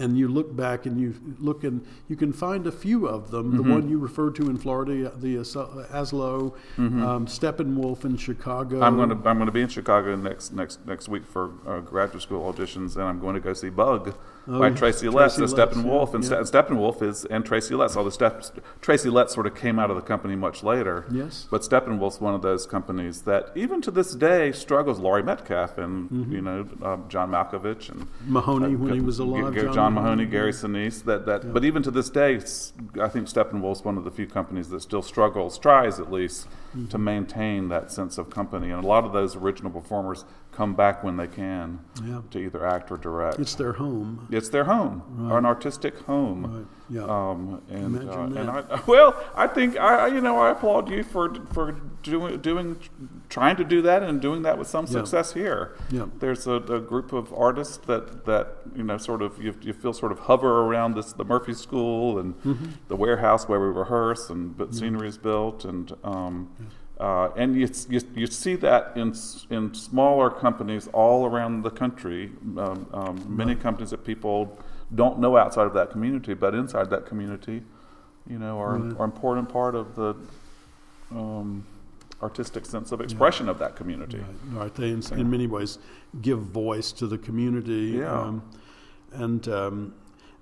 and 0.00 0.18
you 0.18 0.28
look 0.28 0.54
back 0.54 0.86
and 0.86 1.00
you 1.00 1.14
look 1.38 1.64
and 1.64 1.86
you 2.08 2.16
can 2.16 2.32
find 2.32 2.66
a 2.66 2.72
few 2.72 3.06
of 3.06 3.30
them. 3.30 3.52
Mm-hmm. 3.52 3.56
The 3.56 3.74
one 3.74 3.88
you 3.88 3.98
referred 3.98 4.34
to 4.36 4.50
in 4.50 4.56
Florida, 4.58 5.12
the 5.16 5.36
As- 5.38 5.54
Asolo, 5.54 6.54
um, 6.78 7.26
Steppenwolf 7.26 8.04
in 8.04 8.16
Chicago. 8.16 8.76
Mm-hmm. 8.76 8.84
I'm 8.84 8.96
going 8.96 9.08
to 9.10 9.28
I'm 9.28 9.36
going 9.36 9.46
to 9.46 9.52
be 9.52 9.62
in 9.62 9.68
Chicago 9.68 10.16
next 10.16 10.52
next 10.52 10.86
next 10.86 11.08
week 11.08 11.26
for 11.26 11.52
uh, 11.66 11.80
graduate 11.80 12.22
school 12.22 12.52
auditions, 12.52 12.96
and 12.96 13.04
I'm 13.04 13.20
going 13.20 13.34
to 13.34 13.40
go 13.40 13.52
see 13.52 13.70
Bug 13.70 14.14
Oh, 14.48 14.58
by. 14.60 14.70
Tracy 14.70 15.08
Letts 15.08 15.38
Letts, 15.38 15.52
Steppenwolf, 15.52 16.08
yeah, 16.10 16.14
and 16.16 16.24
yeah. 16.24 16.42
Ste- 16.44 16.52
Steppenwolf 16.52 17.02
is 17.02 17.24
and 17.24 17.44
Tracy 17.44 17.74
Letts. 17.74 17.96
Although 17.96 18.10
Step, 18.10 18.44
Tracy 18.80 19.10
Letts 19.10 19.34
sort 19.34 19.46
of 19.46 19.54
came 19.54 19.78
out 19.78 19.90
of 19.90 19.96
the 19.96 20.02
company 20.02 20.36
much 20.36 20.62
later. 20.62 21.04
Yes. 21.10 21.46
But 21.50 21.62
Steppenwolf's 21.62 22.20
one 22.20 22.34
of 22.34 22.42
those 22.42 22.66
companies 22.66 23.22
that 23.22 23.50
even 23.56 23.80
to 23.82 23.90
this 23.90 24.14
day 24.14 24.52
struggles. 24.52 24.98
Laurie 25.00 25.22
Metcalf 25.22 25.78
and 25.78 25.96
Mm-hmm. 26.10 26.32
you 26.32 26.40
know 26.42 26.68
um, 26.82 27.04
John 27.08 27.30
Malkovich 27.30 27.88
and 27.90 28.06
Mahoney 28.26 28.76
when 28.76 28.94
he 28.94 29.00
was 29.00 29.18
alive. 29.18 29.54
G- 29.54 29.62
John, 29.74 29.94
Mahoney, 29.94 30.26
Gary 30.26 30.52
Sinise. 30.52 31.02
That 31.04 31.26
that, 31.26 31.52
but 31.52 31.64
even 31.64 31.82
to 31.82 31.90
this 31.90 32.08
day, 32.10 32.36
I 33.00 33.08
think 33.08 33.26
Steppenwolf's 33.28 33.84
one 33.84 33.96
of 33.98 34.04
the 34.04 34.10
few 34.10 34.26
companies 34.26 34.68
that 34.70 34.80
still 34.82 35.02
struggles, 35.02 35.58
tries 35.58 35.98
at 35.98 36.10
least. 36.12 36.46
To 36.90 36.98
maintain 36.98 37.68
that 37.68 37.90
sense 37.90 38.18
of 38.18 38.28
company. 38.30 38.70
And 38.70 38.84
a 38.84 38.86
lot 38.86 39.04
of 39.04 39.12
those 39.12 39.36
original 39.36 39.70
performers 39.70 40.24
come 40.52 40.74
back 40.74 41.02
when 41.02 41.16
they 41.16 41.26
can 41.26 41.80
Yeah. 42.04 42.20
to 42.30 42.38
either 42.38 42.64
act 42.66 42.90
or 42.90 42.96
direct. 42.96 43.38
It's 43.38 43.54
their 43.54 43.72
home. 43.74 44.26
It's 44.30 44.48
their 44.48 44.64
home, 44.64 45.02
Right. 45.16 45.38
an 45.38 45.46
artistic 45.46 45.98
home. 46.00 46.44
Right. 46.46 46.66
Yeah. 46.88 47.02
Um, 47.02 47.62
and 47.70 47.96
uh, 47.96 48.00
Imagine 48.02 48.36
and 48.38 48.50
I, 48.50 48.80
well, 48.86 49.14
I 49.34 49.46
think 49.48 49.76
I, 49.76 50.06
you 50.06 50.20
know, 50.20 50.38
I 50.38 50.50
applaud 50.50 50.88
you 50.90 51.02
for 51.02 51.34
for 51.52 51.72
doing 52.02 52.38
doing 52.40 52.78
trying 53.28 53.56
to 53.56 53.64
do 53.64 53.82
that 53.82 54.02
and 54.04 54.20
doing 54.20 54.42
that 54.42 54.56
with 54.58 54.68
some 54.68 54.84
Yeah. 54.86 54.92
success 54.92 55.32
here. 55.32 55.76
Yeah. 55.90 56.06
There's 56.20 56.46
a, 56.46 56.52
a 56.54 56.80
group 56.80 57.12
of 57.12 57.32
artists 57.34 57.78
that 57.86 58.24
that 58.26 58.46
you 58.76 58.84
know 58.84 58.98
sort 58.98 59.20
of 59.22 59.42
you, 59.42 59.54
you 59.62 59.72
feel 59.72 59.92
sort 59.92 60.12
of 60.12 60.20
hover 60.20 60.62
around 60.62 60.94
this 60.94 61.12
the 61.12 61.24
Murphy 61.24 61.54
School 61.54 62.18
and 62.20 62.34
Mm-hmm. 62.42 62.66
the 62.88 62.96
warehouse 62.96 63.48
where 63.48 63.58
we 63.60 63.66
rehearse 63.66 64.30
and 64.30 64.56
but 64.56 64.74
scenery 64.74 65.08
is 65.08 65.18
built 65.18 65.64
and. 65.64 65.92
Um, 66.04 66.50
uh, 66.98 67.28
and 67.36 67.54
you, 67.54 67.68
you, 67.90 68.00
you 68.14 68.26
see 68.26 68.54
that 68.56 68.96
in 68.96 69.12
in 69.50 69.74
smaller 69.74 70.30
companies 70.30 70.88
all 70.94 71.26
around 71.26 71.60
the 71.62 71.70
country. 71.70 72.32
Um, 72.56 72.86
um, 72.94 73.22
many 73.28 73.54
companies 73.54 73.90
that 73.90 74.02
people 74.02 74.58
don't 74.94 75.18
know 75.18 75.36
outside 75.36 75.66
of 75.66 75.74
that 75.74 75.90
community, 75.90 76.34
but 76.34 76.54
inside 76.54 76.90
that 76.90 77.06
community, 77.06 77.62
you 78.28 78.38
know, 78.38 78.60
are, 78.60 78.78
Right. 78.78 78.98
are 79.00 79.04
important 79.04 79.48
part 79.48 79.74
of 79.74 79.94
the 79.96 80.14
um, 81.10 81.64
artistic 82.22 82.64
sense 82.66 82.92
of 82.92 83.00
expression 83.00 83.48
of 83.48 83.58
that 83.58 83.76
community. 83.76 84.18
Right, 84.18 84.60
right. 84.62 84.74
They, 84.74 84.90
in, 84.90 85.02
in 85.12 85.30
many 85.30 85.46
ways, 85.46 85.78
give 86.22 86.40
voice 86.40 86.92
to 86.92 87.06
the 87.06 87.18
community. 87.18 87.98
Yeah. 87.98 88.20
Um, 88.20 88.42
and 89.12 89.46
um, 89.48 89.94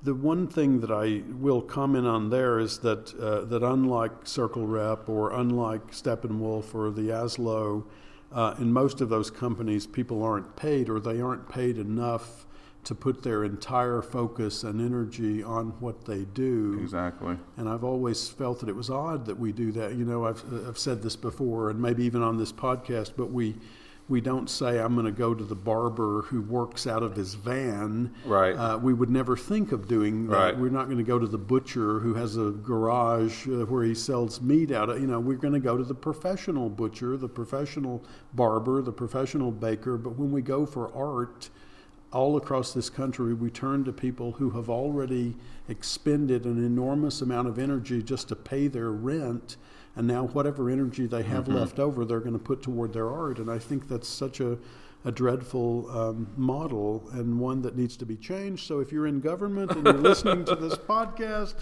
the 0.02 0.14
one 0.14 0.46
thing 0.46 0.80
that 0.80 0.90
I 0.90 1.22
will 1.34 1.62
comment 1.62 2.06
on 2.06 2.30
there 2.30 2.58
is 2.58 2.78
that 2.78 3.14
uh, 3.14 3.44
that 3.46 3.62
unlike 3.62 4.12
Circle 4.26 4.66
Rep 4.66 5.08
or 5.08 5.32
unlike 5.32 5.90
Steppenwolf 5.92 6.74
or 6.74 6.90
the 6.90 7.08
Asolo, 7.08 7.84
uh, 8.32 8.54
in 8.58 8.72
most 8.72 9.00
of 9.00 9.08
those 9.08 9.30
companies, 9.30 9.86
people 9.86 10.22
aren't 10.22 10.56
paid 10.56 10.88
or 10.88 11.00
they 11.00 11.20
aren't 11.20 11.48
paid 11.48 11.78
enough 11.78 12.46
to 12.84 12.94
put 12.94 13.22
their 13.22 13.44
entire 13.44 14.02
focus 14.02 14.62
and 14.62 14.80
energy 14.80 15.42
on 15.42 15.68
what 15.80 16.04
they 16.04 16.24
do. 16.24 16.78
Exactly. 16.82 17.36
And 17.56 17.68
I've 17.68 17.84
always 17.84 18.28
felt 18.28 18.60
that 18.60 18.68
it 18.68 18.76
was 18.76 18.90
odd 18.90 19.26
that 19.26 19.38
we 19.38 19.52
do 19.52 19.72
that. 19.72 19.94
You 19.94 20.04
know, 20.04 20.26
I've, 20.26 20.42
I've 20.66 20.78
said 20.78 21.02
this 21.02 21.16
before, 21.16 21.70
and 21.70 21.80
maybe 21.80 22.04
even 22.04 22.22
on 22.22 22.38
this 22.38 22.52
podcast, 22.52 23.12
but 23.16 23.30
we 23.30 23.56
we 24.08 24.20
don't 24.20 24.50
say 24.50 24.78
I'm 24.78 24.94
going 24.94 25.06
to 25.06 25.12
go 25.12 25.34
to 25.34 25.44
the 25.44 25.54
barber 25.54 26.22
who 26.22 26.42
works 26.42 26.86
out 26.86 27.02
of 27.02 27.16
his 27.16 27.34
van. 27.34 28.14
Right. 28.26 28.54
Uh, 28.54 28.76
we 28.76 28.92
would 28.92 29.08
never 29.08 29.36
think 29.36 29.72
of 29.72 29.88
doing 29.88 30.26
that. 30.28 30.36
Right. 30.36 30.58
We're 30.58 30.68
not 30.68 30.86
going 30.86 30.98
to 30.98 31.04
go 31.04 31.18
to 31.18 31.26
the 31.26 31.38
butcher 31.38 32.00
who 32.00 32.12
has 32.14 32.36
a 32.36 32.50
garage 32.50 33.48
uh, 33.48 33.64
where 33.64 33.82
he 33.82 33.94
sells 33.94 34.42
meat 34.42 34.70
out 34.70 34.90
of. 34.90 35.00
You 35.00 35.06
know, 35.06 35.20
we're 35.20 35.38
going 35.38 35.54
to 35.54 35.60
go 35.60 35.78
to 35.78 35.84
the 35.84 35.94
professional 35.94 36.68
butcher, 36.68 37.16
the 37.16 37.28
professional 37.28 38.04
barber, 38.34 38.82
the 38.82 38.92
professional 38.92 39.50
baker. 39.50 39.96
But 39.96 40.16
when 40.16 40.30
we 40.30 40.42
go 40.42 40.66
for 40.66 40.94
art 40.94 41.48
all 42.14 42.36
across 42.36 42.72
this 42.72 42.88
country, 42.88 43.34
we 43.34 43.50
turn 43.50 43.84
to 43.84 43.92
people 43.92 44.32
who 44.32 44.50
have 44.50 44.70
already 44.70 45.34
expended 45.68 46.44
an 46.44 46.64
enormous 46.64 47.20
amount 47.20 47.48
of 47.48 47.58
energy 47.58 48.02
just 48.02 48.28
to 48.28 48.36
pay 48.36 48.68
their 48.68 48.90
rent. 48.90 49.56
And 49.96 50.06
now, 50.06 50.26
whatever 50.28 50.70
energy 50.70 51.06
they 51.06 51.22
have 51.24 51.48
left 51.48 51.78
over, 51.78 52.04
they're 52.04 52.20
going 52.20 52.32
to 52.32 52.38
put 52.38 52.62
toward 52.62 52.92
their 52.92 53.10
art. 53.10 53.38
And 53.38 53.50
I 53.50 53.58
think 53.58 53.88
that's 53.88 54.08
such 54.08 54.40
a, 54.40 54.58
a 55.04 55.12
dreadful 55.12 55.90
um, 55.90 56.28
model 56.36 57.08
and 57.12 57.38
one 57.38 57.62
that 57.62 57.76
needs 57.76 57.96
to 57.98 58.06
be 58.06 58.16
changed. 58.16 58.66
So, 58.66 58.80
if 58.80 58.90
you're 58.90 59.06
in 59.06 59.20
government 59.20 59.72
and 59.72 59.84
you're 59.84 59.94
listening 59.94 60.44
to 60.46 60.56
this 60.56 60.74
podcast, 60.88 61.54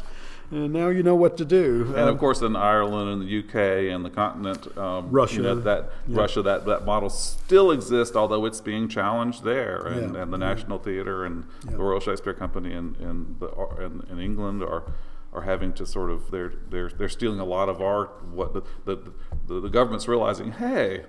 uh, 0.52 0.56
now 0.66 0.88
you 0.88 1.02
know 1.02 1.14
what 1.14 1.36
to 1.38 1.44
do. 1.44 1.86
And 1.88 2.00
Um, 2.00 2.08
of 2.08 2.18
course, 2.18 2.42
in 2.42 2.54
Ireland 2.56 3.08
and 3.10 3.22
the 3.22 3.38
UK 3.38 3.90
and 3.94 4.04
the 4.04 4.10
continent, 4.10 4.76
um, 4.76 5.08
Russia. 5.10 5.36
you 5.36 5.42
know, 5.42 5.54
that 5.56 5.90
Yeah. 6.06 6.20
Russia, 6.20 6.42
that, 6.42 6.66
that 6.66 6.84
model 6.84 7.08
still 7.10 7.70
exists, 7.70 8.14
although 8.14 8.44
it's 8.44 8.60
being 8.60 8.88
challenged 8.88 9.44
there. 9.44 9.78
And, 9.78 10.14
Yeah. 10.14 10.22
and 10.22 10.32
the 10.32 10.38
National 10.38 10.78
Theatre 10.78 11.24
and 11.24 11.44
the 11.64 11.78
Royal 11.78 12.00
Shakespeare 12.00 12.34
Company 12.34 12.72
in 12.72 12.96
in, 13.00 13.36
the, 13.40 13.48
in, 13.84 14.04
in 14.10 14.18
England 14.20 14.62
are 14.62 14.82
are 15.34 15.42
having 15.42 15.72
to 15.72 15.86
sort 15.86 16.10
of 16.10 16.30
they're 16.30 16.52
they're 16.70 16.90
they're 16.90 17.08
stealing 17.08 17.40
a 17.40 17.44
lot 17.44 17.68
of 17.70 17.80
art. 17.80 18.10
What 18.32 18.52
the 18.52 18.62
the, 18.84 18.98
the, 19.46 19.60
the 19.60 19.70
government's 19.70 20.06
realizing, 20.08 20.52
hey. 20.52 21.04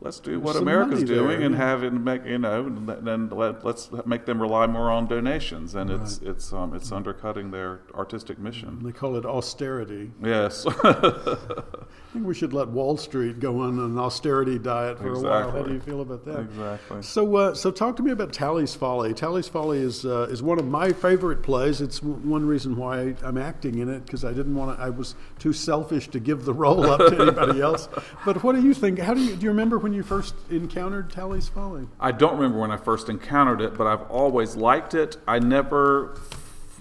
Let's 0.00 0.20
do 0.20 0.38
what 0.38 0.54
some 0.54 0.62
America's 0.62 1.00
money 1.00 1.04
there, 1.06 1.16
doing 1.16 1.42
and 1.42 1.54
yeah. 1.54 1.60
have 1.60 1.82
it 1.82 1.92
make 1.92 2.24
you 2.24 2.38
know, 2.38 2.66
and 2.66 2.88
then 2.88 3.28
let, 3.30 3.64
let's 3.64 3.90
make 4.04 4.26
them 4.26 4.40
rely 4.40 4.66
more 4.66 4.90
on 4.90 5.06
donations, 5.06 5.74
and 5.74 5.90
it's 5.90 6.18
it's 6.18 6.52
um, 6.52 6.74
it's 6.74 6.92
undercutting 6.92 7.50
their 7.50 7.80
artistic 7.94 8.38
mission. 8.38 8.82
they 8.82 8.92
call 8.92 9.16
it 9.16 9.24
austerity. 9.24 10.10
Yes. 10.22 10.66
I 10.84 12.12
think 12.12 12.26
we 12.26 12.34
should 12.34 12.52
let 12.52 12.68
Wall 12.68 12.96
Street 12.96 13.40
go 13.40 13.60
on 13.60 13.78
an 13.78 13.98
austerity 13.98 14.58
diet 14.58 14.98
for 14.98 15.12
a 15.12 15.20
while. 15.20 15.50
How 15.50 15.62
do 15.62 15.72
you 15.72 15.80
feel 15.80 16.00
about 16.00 16.24
that? 16.24 16.40
Exactly. 16.40 17.02
So, 17.02 17.36
uh, 17.36 17.54
so 17.54 17.70
talk 17.70 17.96
to 17.96 18.02
me 18.02 18.10
about 18.10 18.32
Talley's 18.32 18.74
Folly. 18.74 19.12
Talley's 19.12 19.48
Folly 19.48 19.78
is 19.78 20.04
uh, 20.04 20.28
is 20.30 20.42
one 20.42 20.58
of 20.58 20.66
my 20.66 20.92
favorite 20.92 21.42
plays. 21.42 21.80
It's 21.80 22.00
w- 22.00 22.18
one 22.18 22.46
reason 22.46 22.76
why 22.76 23.14
I'm 23.22 23.38
acting 23.38 23.78
in 23.78 23.88
it 23.88 24.04
because 24.06 24.24
I 24.24 24.32
didn't 24.32 24.54
want 24.54 24.76
to. 24.76 24.82
I 24.82 24.90
was 24.90 25.14
too 25.38 25.52
selfish 25.52 26.08
to 26.08 26.20
give 26.20 26.44
the 26.44 26.54
role 26.54 26.84
up 26.86 27.00
to 27.00 27.20
anybody 27.20 27.60
else. 27.60 27.88
But 28.24 28.42
what 28.42 28.54
do 28.54 28.62
you 28.62 28.74
think? 28.74 28.98
How 28.98 29.14
do 29.14 29.20
you 29.20 29.36
do? 29.36 29.46
You 29.46 29.50
remember 29.50 29.78
when 29.86 29.92
you 29.92 30.02
first 30.02 30.34
encountered 30.50 31.08
Talley's 31.08 31.46
Folly? 31.46 31.86
I 32.00 32.10
don't 32.10 32.34
remember 32.34 32.58
when 32.58 32.72
I 32.72 32.76
first 32.76 33.08
encountered 33.08 33.60
it, 33.60 33.78
but 33.78 33.86
I've 33.86 34.02
always 34.10 34.56
liked 34.56 34.94
it. 34.94 35.16
I 35.28 35.38
never 35.38 36.20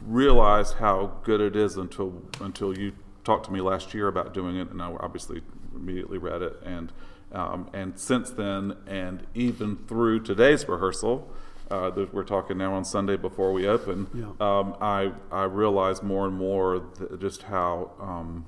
realized 0.04 0.78
how 0.78 1.12
good 1.24 1.40
it 1.40 1.56
is 1.56 1.78
until 1.78 2.24
until 2.42 2.76
you 2.76 2.94
talked 3.24 3.46
to 3.46 3.52
me 3.54 3.62
last 3.62 3.94
year 3.94 4.08
about 4.08 4.34
doing 4.34 4.58
it, 4.58 4.72
and 4.72 4.82
I 4.82 4.88
obviously 5.00 5.44
immediately 5.76 6.18
read 6.18 6.42
it. 6.42 6.60
And 6.66 6.92
um, 7.32 7.70
and 7.76 8.00
since 8.00 8.32
then, 8.32 8.76
and 8.88 9.28
even 9.36 9.76
through 9.88 10.22
today's 10.22 10.68
rehearsal, 10.68 11.30
uh, 11.70 11.92
that 11.92 12.12
we're 12.12 12.24
talking 12.24 12.58
now 12.58 12.74
on 12.74 12.84
Sunday 12.86 13.18
before 13.18 13.54
we 13.54 13.68
open, 13.68 14.08
Yeah. 14.16 14.32
um, 14.40 14.76
I 14.82 15.12
I 15.32 15.44
realize 15.44 16.02
more 16.02 16.26
and 16.26 16.36
more 16.36 16.88
just 17.20 17.44
how. 17.44 17.92
Um, 18.02 18.46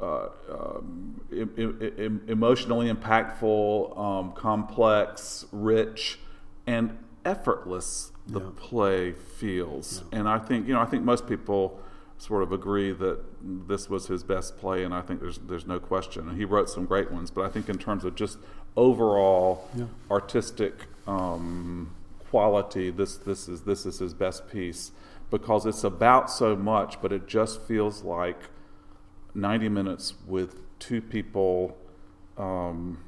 uh, 0.00 0.28
um, 0.50 1.20
em- 1.32 1.50
em- 1.58 1.92
em- 1.98 2.22
emotionally 2.28 2.92
impactful, 2.92 3.98
um, 3.98 4.32
complex, 4.32 5.46
rich, 5.52 6.18
and 6.66 6.96
effortless 7.24 8.12
the 8.26 8.40
Yeah. 8.40 8.46
play 8.56 9.12
feels. 9.12 10.04
And 10.12 10.28
I 10.28 10.38
think 10.38 10.66
you 10.68 10.74
know 10.74 10.80
I 10.80 10.84
think 10.86 11.02
most 11.04 11.26
people 11.26 11.80
sort 12.18 12.42
of 12.42 12.52
agree 12.52 12.90
that 12.92 13.18
this 13.68 13.88
was 13.88 14.08
his 14.08 14.22
best 14.24 14.58
play, 14.58 14.82
and 14.84 14.92
I 14.94 15.00
think 15.00 15.20
there's 15.20 15.38
there's 15.38 15.66
no 15.66 15.78
question. 15.78 16.28
And 16.28 16.36
he 16.38 16.44
wrote 16.44 16.68
some 16.68 16.84
great 16.84 17.10
ones, 17.10 17.30
but 17.30 17.44
I 17.44 17.48
think 17.48 17.68
in 17.68 17.78
terms 17.78 18.04
of 18.04 18.14
just 18.14 18.38
overall 18.76 19.68
Yeah. 19.74 19.84
artistic 20.10 20.86
um, 21.06 21.90
quality, 22.30 22.90
this 22.90 23.16
this 23.16 23.48
is 23.48 23.62
this 23.62 23.86
is 23.86 23.98
his 23.98 24.14
best 24.14 24.48
piece 24.48 24.92
because 25.30 25.66
it's 25.66 25.84
about 25.84 26.30
so 26.30 26.54
much, 26.56 27.00
but 27.02 27.12
it 27.12 27.26
just 27.26 27.60
feels 27.62 28.02
like 28.02 28.50
90 29.38 29.68
minutes 29.68 30.14
with 30.26 30.60
two 30.78 31.00
people 31.00 31.76
um, 32.36 32.98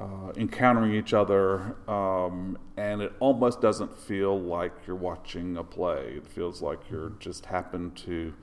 uh, 0.00 0.32
encountering 0.36 0.94
each 0.94 1.14
other, 1.14 1.76
um, 1.88 2.58
and 2.76 3.00
it 3.02 3.12
almost 3.20 3.60
doesn't 3.60 3.96
feel 3.96 4.38
like 4.38 4.72
you're 4.86 4.96
watching 4.96 5.56
a 5.56 5.62
play. 5.64 6.14
It 6.16 6.26
feels 6.26 6.60
like 6.60 6.90
you're 6.90 7.10
just 7.20 7.46
happened 7.46 7.96
to 7.98 8.34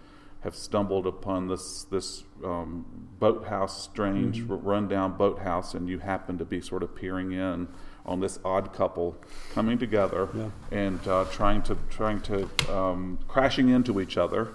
have 0.42 0.56
stumbled 0.56 1.06
upon 1.06 1.48
this 1.50 1.84
this 1.84 2.24
um, 2.46 2.86
boathouse, 3.20 3.84
strange 3.84 4.50
r 4.50 4.56
rundown 4.56 5.18
boathouse, 5.18 5.74
and 5.74 5.90
you 5.90 6.00
happen 6.00 6.38
to 6.38 6.46
be 6.46 6.62
sort 6.62 6.82
of 6.82 6.96
peering 6.96 7.34
in 7.34 7.68
on 8.06 8.22
this 8.22 8.40
odd 8.46 8.72
couple 8.72 9.18
coming 9.54 9.78
together 9.78 10.30
Yeah. 10.34 10.50
and 10.72 11.06
uh, 11.08 11.26
trying 11.30 11.62
to 11.64 11.78
trying 11.90 12.22
to 12.22 12.48
um, 12.74 13.20
crashing 13.28 13.68
into 13.68 14.00
each 14.00 14.16
other 14.18 14.54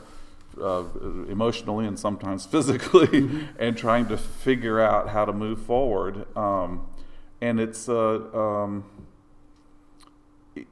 uh, 0.60 0.84
emotionally 1.28 1.86
and 1.86 1.98
sometimes 1.98 2.46
physically, 2.54 3.48
and 3.58 3.76
trying 3.76 4.06
to 4.08 4.16
figure 4.16 4.80
out 4.80 5.08
how 5.10 5.24
to 5.24 5.32
move 5.32 5.60
forward. 5.60 6.26
Um, 6.36 6.86
and 7.40 7.60
it's 7.60 7.88
uh, 7.88 8.20
um, 8.34 8.84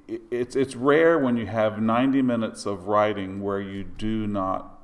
it's 0.08 0.56
it's 0.56 0.76
rare 0.76 1.18
when 1.18 1.36
you 1.36 1.46
have 1.46 1.80
90 1.80 2.22
minutes 2.22 2.66
of 2.66 2.86
writing 2.86 3.42
where 3.42 3.60
you 3.60 3.84
do 3.84 4.26
not 4.26 4.80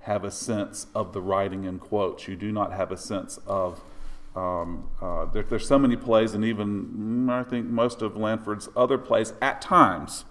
have 0.00 0.24
a 0.24 0.30
sense 0.30 0.86
of 0.94 1.12
the 1.12 1.20
writing 1.20 1.64
in 1.64 1.78
quotes. 1.78 2.26
You 2.26 2.36
do 2.36 2.50
not 2.50 2.72
have 2.72 2.90
a 2.90 2.96
sense 2.96 3.38
of 3.46 3.82
um, 4.34 4.88
uh, 5.00 5.24
there, 5.26 5.42
there's 5.42 5.66
so 5.66 5.78
many 5.78 5.96
plays, 5.96 6.34
and 6.34 6.44
even 6.44 7.26
mm, 7.26 7.30
I 7.30 7.42
think 7.42 7.66
most 7.66 8.00
of 8.00 8.16
Lanford's 8.16 8.68
other 8.76 8.96
plays, 8.96 9.32
at 9.42 9.60
times, 9.60 10.24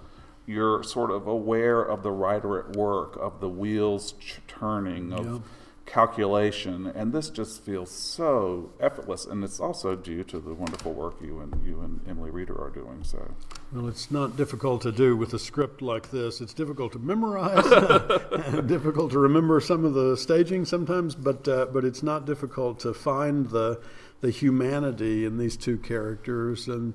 you're 0.49 0.81
sort 0.81 1.11
of 1.11 1.27
aware 1.27 1.79
of 1.81 2.01
the 2.01 2.11
writer 2.11 2.57
at 2.57 2.75
work, 2.75 3.15
of 3.21 3.39
the 3.39 3.47
wheels 3.49 4.13
ch- 4.19 4.39
turning, 4.47 5.13
of 5.13 5.25
Yeah. 5.25 5.37
calculation, 5.85 6.87
and 6.87 7.13
this 7.13 7.29
just 7.29 7.61
feels 7.63 7.91
so 7.91 8.71
effortless. 8.79 9.25
And 9.25 9.43
it's 9.43 9.59
also 9.59 9.95
due 9.95 10.23
to 10.23 10.39
the 10.39 10.53
wonderful 10.55 10.93
work 10.93 11.15
you 11.21 11.39
and 11.39 11.53
you 11.63 11.81
and 11.81 11.99
Emily 12.07 12.31
Reeder 12.31 12.55
are 12.59 12.69
doing. 12.71 13.03
So, 13.03 13.31
well, 13.71 13.87
it's 13.87 14.09
not 14.09 14.35
difficult 14.35 14.81
to 14.83 14.91
do 14.91 15.15
with 15.15 15.33
a 15.35 15.39
script 15.39 15.81
like 15.83 16.09
this. 16.09 16.41
It's 16.41 16.53
difficult 16.53 16.93
to 16.93 16.99
memorize, 16.99 17.63
difficult 18.65 19.11
to 19.11 19.19
remember 19.19 19.59
some 19.59 19.85
of 19.85 19.93
the 19.93 20.17
staging 20.17 20.65
sometimes, 20.65 21.13
but 21.15 21.47
uh, 21.47 21.67
but 21.71 21.85
it's 21.85 22.01
not 22.03 22.25
difficult 22.25 22.79
to 22.79 22.93
find 22.93 23.49
the 23.49 23.79
the 24.21 24.31
humanity 24.31 25.25
in 25.25 25.37
these 25.37 25.55
two 25.55 25.77
characters 25.77 26.67
and 26.67 26.93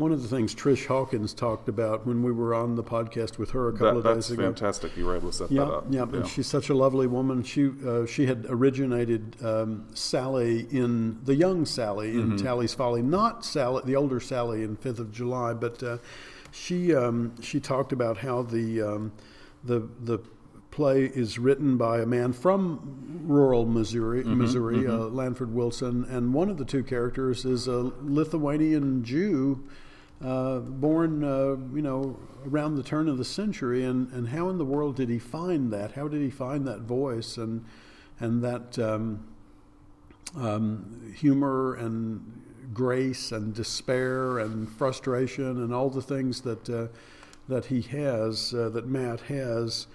one 0.00 0.12
of 0.12 0.22
the 0.22 0.28
things 0.28 0.54
Trish 0.54 0.86
Hawkins 0.86 1.34
talked 1.34 1.68
about 1.68 2.06
when 2.06 2.22
we 2.22 2.32
were 2.32 2.54
on 2.54 2.74
the 2.74 2.82
podcast 2.82 3.36
with 3.36 3.50
her 3.50 3.68
a 3.68 3.72
couple 3.72 4.00
that, 4.00 4.08
of 4.08 4.16
days 4.16 4.30
ago. 4.30 4.44
That's 4.44 4.58
fantastic. 4.58 4.96
You 4.96 5.04
were 5.04 5.14
able 5.14 5.30
to 5.30 5.36
set 5.36 5.52
yeah, 5.52 5.64
that 5.64 5.70
up. 5.70 5.84
Yeah, 5.90 6.06
yeah, 6.10 6.16
and 6.20 6.26
she's 6.26 6.46
such 6.46 6.70
a 6.70 6.74
lovely 6.74 7.06
woman. 7.06 7.42
She 7.42 7.70
uh, 7.86 8.06
she 8.06 8.24
had 8.24 8.46
originated 8.48 9.36
um, 9.44 9.86
Sally 9.92 10.66
in 10.70 11.22
the 11.24 11.34
young 11.34 11.66
Sally 11.66 12.12
in 12.12 12.30
mm-hmm. 12.30 12.36
Talley's 12.36 12.72
Folly, 12.72 13.02
not 13.02 13.44
Sally, 13.44 13.82
the 13.84 13.94
older 13.94 14.20
Sally 14.20 14.62
in 14.62 14.74
Fifth 14.76 15.00
of 15.00 15.12
July, 15.12 15.52
but 15.52 15.82
uh, 15.82 15.98
she 16.50 16.94
um, 16.94 17.34
she 17.42 17.60
talked 17.60 17.92
about 17.92 18.16
how 18.16 18.40
the 18.40 18.80
um, 18.80 19.12
the 19.64 19.86
the 20.00 20.18
play 20.70 21.04
is 21.04 21.38
written 21.38 21.76
by 21.76 22.00
a 22.00 22.06
man 22.06 22.32
from 22.32 23.24
rural 23.26 23.66
Missouri, 23.66 24.22
mm-hmm, 24.22 24.38
Missouri, 24.38 24.78
mm-hmm. 24.78 24.90
Uh, 24.90 25.08
Lanford 25.08 25.52
Wilson, 25.52 26.06
and 26.08 26.32
one 26.32 26.48
of 26.48 26.56
the 26.56 26.64
two 26.64 26.82
characters 26.82 27.44
is 27.44 27.68
a 27.68 27.92
Lithuanian 28.00 29.04
Jew 29.04 29.62
uh, 30.24 30.58
born, 30.58 31.24
uh, 31.24 31.56
you 31.74 31.82
know, 31.82 32.16
around 32.46 32.76
the 32.76 32.82
turn 32.82 33.08
of 33.08 33.18
the 33.18 33.24
century, 33.24 33.84
and, 33.84 34.10
and 34.12 34.28
how 34.28 34.48
in 34.50 34.58
the 34.58 34.64
world 34.64 34.96
did 34.96 35.08
he 35.08 35.18
find 35.18 35.72
that? 35.72 35.92
How 35.92 36.08
did 36.08 36.20
he 36.20 36.30
find 36.30 36.66
that 36.66 36.80
voice 36.80 37.36
and 37.36 37.64
and 38.18 38.44
that 38.44 38.78
um, 38.78 39.26
um, 40.36 41.14
humor 41.16 41.74
and 41.74 42.42
grace 42.74 43.32
and 43.32 43.54
despair 43.54 44.38
and 44.38 44.70
frustration 44.70 45.62
and 45.62 45.72
all 45.72 45.88
the 45.88 46.02
things 46.02 46.42
that 46.42 46.68
uh, 46.68 46.88
that 47.48 47.66
he 47.66 47.80
has, 47.80 48.52
uh, 48.52 48.68
that 48.68 48.86
Matt 48.86 49.22
has? 49.22 49.86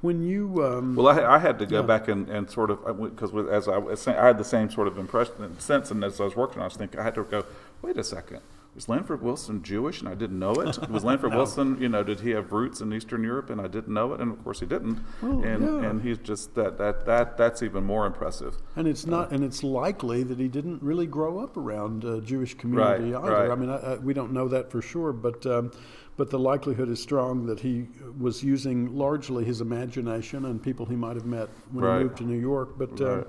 When 0.00 0.22
you 0.22 0.64
um, 0.64 0.94
well, 0.94 1.08
I, 1.08 1.36
I, 1.36 1.38
had 1.38 1.58
to 1.58 1.66
go 1.66 1.80
yeah. 1.80 1.86
back 1.86 2.08
and, 2.08 2.28
and 2.30 2.48
sort 2.48 2.70
of 2.70 2.80
because 2.98 3.34
as 3.50 3.68
I 3.68 3.76
was 3.76 4.00
saying, 4.00 4.18
I 4.18 4.26
had 4.28 4.38
the 4.38 4.44
same 4.44 4.70
sort 4.70 4.88
of 4.88 4.96
impression 4.96 5.42
and 5.42 5.60
sense, 5.60 5.90
and 5.90 6.02
as 6.02 6.18
I 6.18 6.24
was 6.24 6.36
working, 6.36 6.62
I 6.62 6.64
was 6.64 6.76
thinking 6.76 6.98
I 6.98 7.02
had 7.02 7.14
to 7.16 7.24
go. 7.24 7.44
Wait 7.82 7.98
a 7.98 8.04
second 8.04 8.40
was 8.76 8.88
Lanford 8.88 9.22
Wilson 9.22 9.62
Jewish 9.62 10.00
and 10.00 10.08
I 10.08 10.14
didn't 10.14 10.38
know 10.38 10.52
it? 10.52 10.78
Was 10.90 11.02
Lanford 11.04 11.30
no. 11.30 11.38
Wilson, 11.38 11.80
you 11.80 11.88
know, 11.88 12.04
did 12.04 12.20
he 12.20 12.30
have 12.30 12.52
roots 12.52 12.80
in 12.80 12.92
Eastern 12.92 13.24
Europe 13.24 13.50
and 13.50 13.60
I 13.60 13.66
didn't 13.66 13.92
know 13.92 14.12
it? 14.12 14.20
And 14.20 14.30
of 14.30 14.44
course 14.44 14.60
he 14.60 14.66
didn't. 14.66 15.00
Well, 15.22 15.42
and 15.42 15.64
yeah. 15.64 15.88
and 15.88 16.02
he's 16.02 16.18
just 16.18 16.54
that 16.54 16.76
that 16.78 17.06
that 17.06 17.36
that's 17.36 17.62
even 17.62 17.84
more 17.84 18.06
impressive. 18.06 18.58
And 18.76 18.86
it's 18.86 19.06
not, 19.06 19.32
uh, 19.32 19.34
and 19.34 19.42
it's 19.42 19.64
likely 19.64 20.22
that 20.22 20.38
he 20.38 20.46
didn't 20.46 20.82
really 20.82 21.06
grow 21.06 21.38
up 21.40 21.56
around 21.56 22.04
a 22.04 22.20
Jewish 22.20 22.54
community 22.54 23.12
right, 23.12 23.20
either. 23.20 23.32
Right. 23.32 23.50
I 23.50 23.54
mean, 23.54 23.70
I, 23.70 23.76
I, 23.76 23.94
we 23.96 24.12
don't 24.12 24.32
know 24.32 24.46
that 24.48 24.70
for 24.70 24.80
sure, 24.80 25.12
but. 25.12 25.44
Um, 25.46 25.72
but 26.18 26.30
the 26.30 26.38
likelihood 26.38 26.88
is 26.88 26.98
strong 26.98 27.44
that 27.44 27.60
he 27.60 27.88
was 28.18 28.42
using 28.42 28.96
largely 28.96 29.44
his 29.44 29.60
imagination 29.60 30.46
and 30.46 30.62
people 30.62 30.86
he 30.86 30.96
might 30.96 31.14
have 31.14 31.26
met 31.26 31.50
when 31.72 31.84
right. 31.84 31.98
he 31.98 32.04
moved 32.04 32.16
to 32.16 32.24
New 32.24 32.40
York. 32.40 32.78
But 32.78 32.98
uh, 33.02 33.24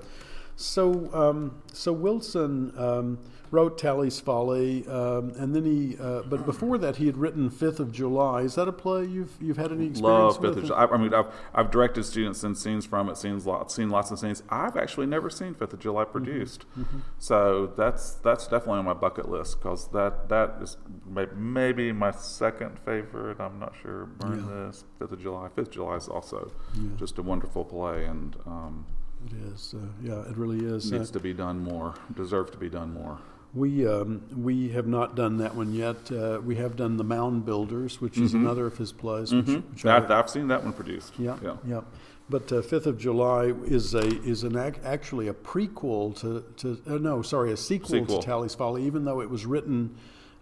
so, 0.60 1.08
um, 1.14 1.62
so 1.72 1.92
Wilson 1.92 2.72
um, 2.76 3.20
wrote 3.52 3.78
Talley's 3.78 4.18
Folly, 4.18 4.84
um, 4.88 5.30
and 5.36 5.54
then 5.54 5.64
he. 5.64 5.96
Uh, 5.96 6.22
but 6.22 6.44
before 6.44 6.76
that, 6.78 6.96
he 6.96 7.06
had 7.06 7.16
written 7.16 7.48
Fifth 7.48 7.78
of 7.78 7.92
July. 7.92 8.40
Is 8.40 8.56
that 8.56 8.66
a 8.66 8.72
play 8.72 9.04
you've 9.04 9.30
you've 9.40 9.56
had 9.56 9.70
any 9.70 9.86
experience 9.86 10.00
Love 10.02 10.40
with? 10.40 10.54
Fifth 10.54 10.62
of 10.64 10.68
July. 10.70 10.84
I, 10.84 10.94
I 10.94 10.96
mean, 10.96 11.14
I've, 11.14 11.26
I've 11.54 11.70
directed 11.70 12.02
students 12.02 12.42
and 12.42 12.58
scenes 12.58 12.84
from 12.84 13.08
it, 13.08 13.16
seen 13.16 13.38
lots, 13.44 13.76
seen 13.76 13.88
lots 13.88 14.10
of 14.10 14.18
scenes. 14.18 14.42
I've 14.48 14.76
actually 14.76 15.06
never 15.06 15.30
seen 15.30 15.54
Fifth 15.54 15.74
of 15.74 15.78
July 15.78 16.02
mm-hmm. 16.02 16.10
produced, 16.10 16.66
mm-hmm. 16.76 16.98
so 17.20 17.72
that's 17.76 18.14
that's 18.14 18.48
definitely 18.48 18.80
on 18.80 18.84
my 18.84 18.94
bucket 18.94 19.28
list 19.28 19.60
because 19.60 19.86
that 19.92 20.28
that 20.28 20.56
is 20.60 20.76
maybe 21.36 21.92
my 21.92 22.10
second 22.10 22.80
favorite. 22.80 23.38
I'm 23.38 23.60
not 23.60 23.74
sure. 23.80 24.06
Burn 24.06 24.44
yeah. 24.44 24.66
this 24.66 24.84
Fifth 24.98 25.12
of 25.12 25.22
July. 25.22 25.50
Fifth 25.54 25.68
of 25.68 25.74
July 25.74 25.94
is 25.94 26.08
also 26.08 26.50
yeah. 26.74 26.88
just 26.96 27.16
a 27.18 27.22
wonderful 27.22 27.64
play 27.64 28.06
and. 28.06 28.34
Um, 28.44 28.86
it 29.26 29.52
is. 29.52 29.74
Uh, 29.76 29.86
yeah, 30.02 30.20
it 30.28 30.36
really 30.36 30.64
is. 30.64 30.90
Needs 30.90 31.10
uh, 31.10 31.14
to 31.14 31.20
be 31.20 31.32
done 31.32 31.58
more. 31.60 31.94
Deserves 32.14 32.50
to 32.52 32.58
be 32.58 32.68
done 32.68 32.92
more. 32.92 33.18
We 33.54 33.86
um, 33.86 34.22
we 34.36 34.68
have 34.70 34.86
not 34.86 35.16
done 35.16 35.38
that 35.38 35.54
one 35.54 35.72
yet. 35.72 36.12
Uh, 36.12 36.40
we 36.44 36.56
have 36.56 36.76
done 36.76 36.96
the 36.96 37.04
Mound 37.04 37.46
Builders, 37.46 38.00
which 38.00 38.18
is 38.18 38.34
another 38.34 38.66
of 38.66 38.76
his 38.76 38.92
plays. 38.92 39.32
Mm-hmm. 39.32 39.54
Which, 39.54 39.64
which 39.70 39.86
I've, 39.86 40.10
I've, 40.10 40.28
seen 40.28 40.48
that 40.48 40.62
one 40.62 40.74
produced. 40.74 41.14
Yeah, 41.18 41.38
yeah. 41.66 41.80
But 42.30 42.52
uh, 42.52 42.60
Fifth 42.60 42.86
of 42.86 42.98
July 42.98 43.54
is 43.64 43.94
a 43.94 44.06
is 44.06 44.44
an 44.44 44.56
ac- 44.56 44.80
actually 44.84 45.28
a 45.28 45.34
prequel 45.34 46.14
to 46.20 46.44
to 46.58 46.82
uh, 46.86 46.98
no 46.98 47.22
sorry 47.22 47.50
a 47.50 47.56
sequel, 47.56 47.88
sequel, 47.88 48.18
to 48.18 48.26
Talley's 48.26 48.54
Folly, 48.54 48.84
even 48.84 49.06
though 49.06 49.22
it 49.22 49.30
was 49.30 49.46
written 49.46 49.96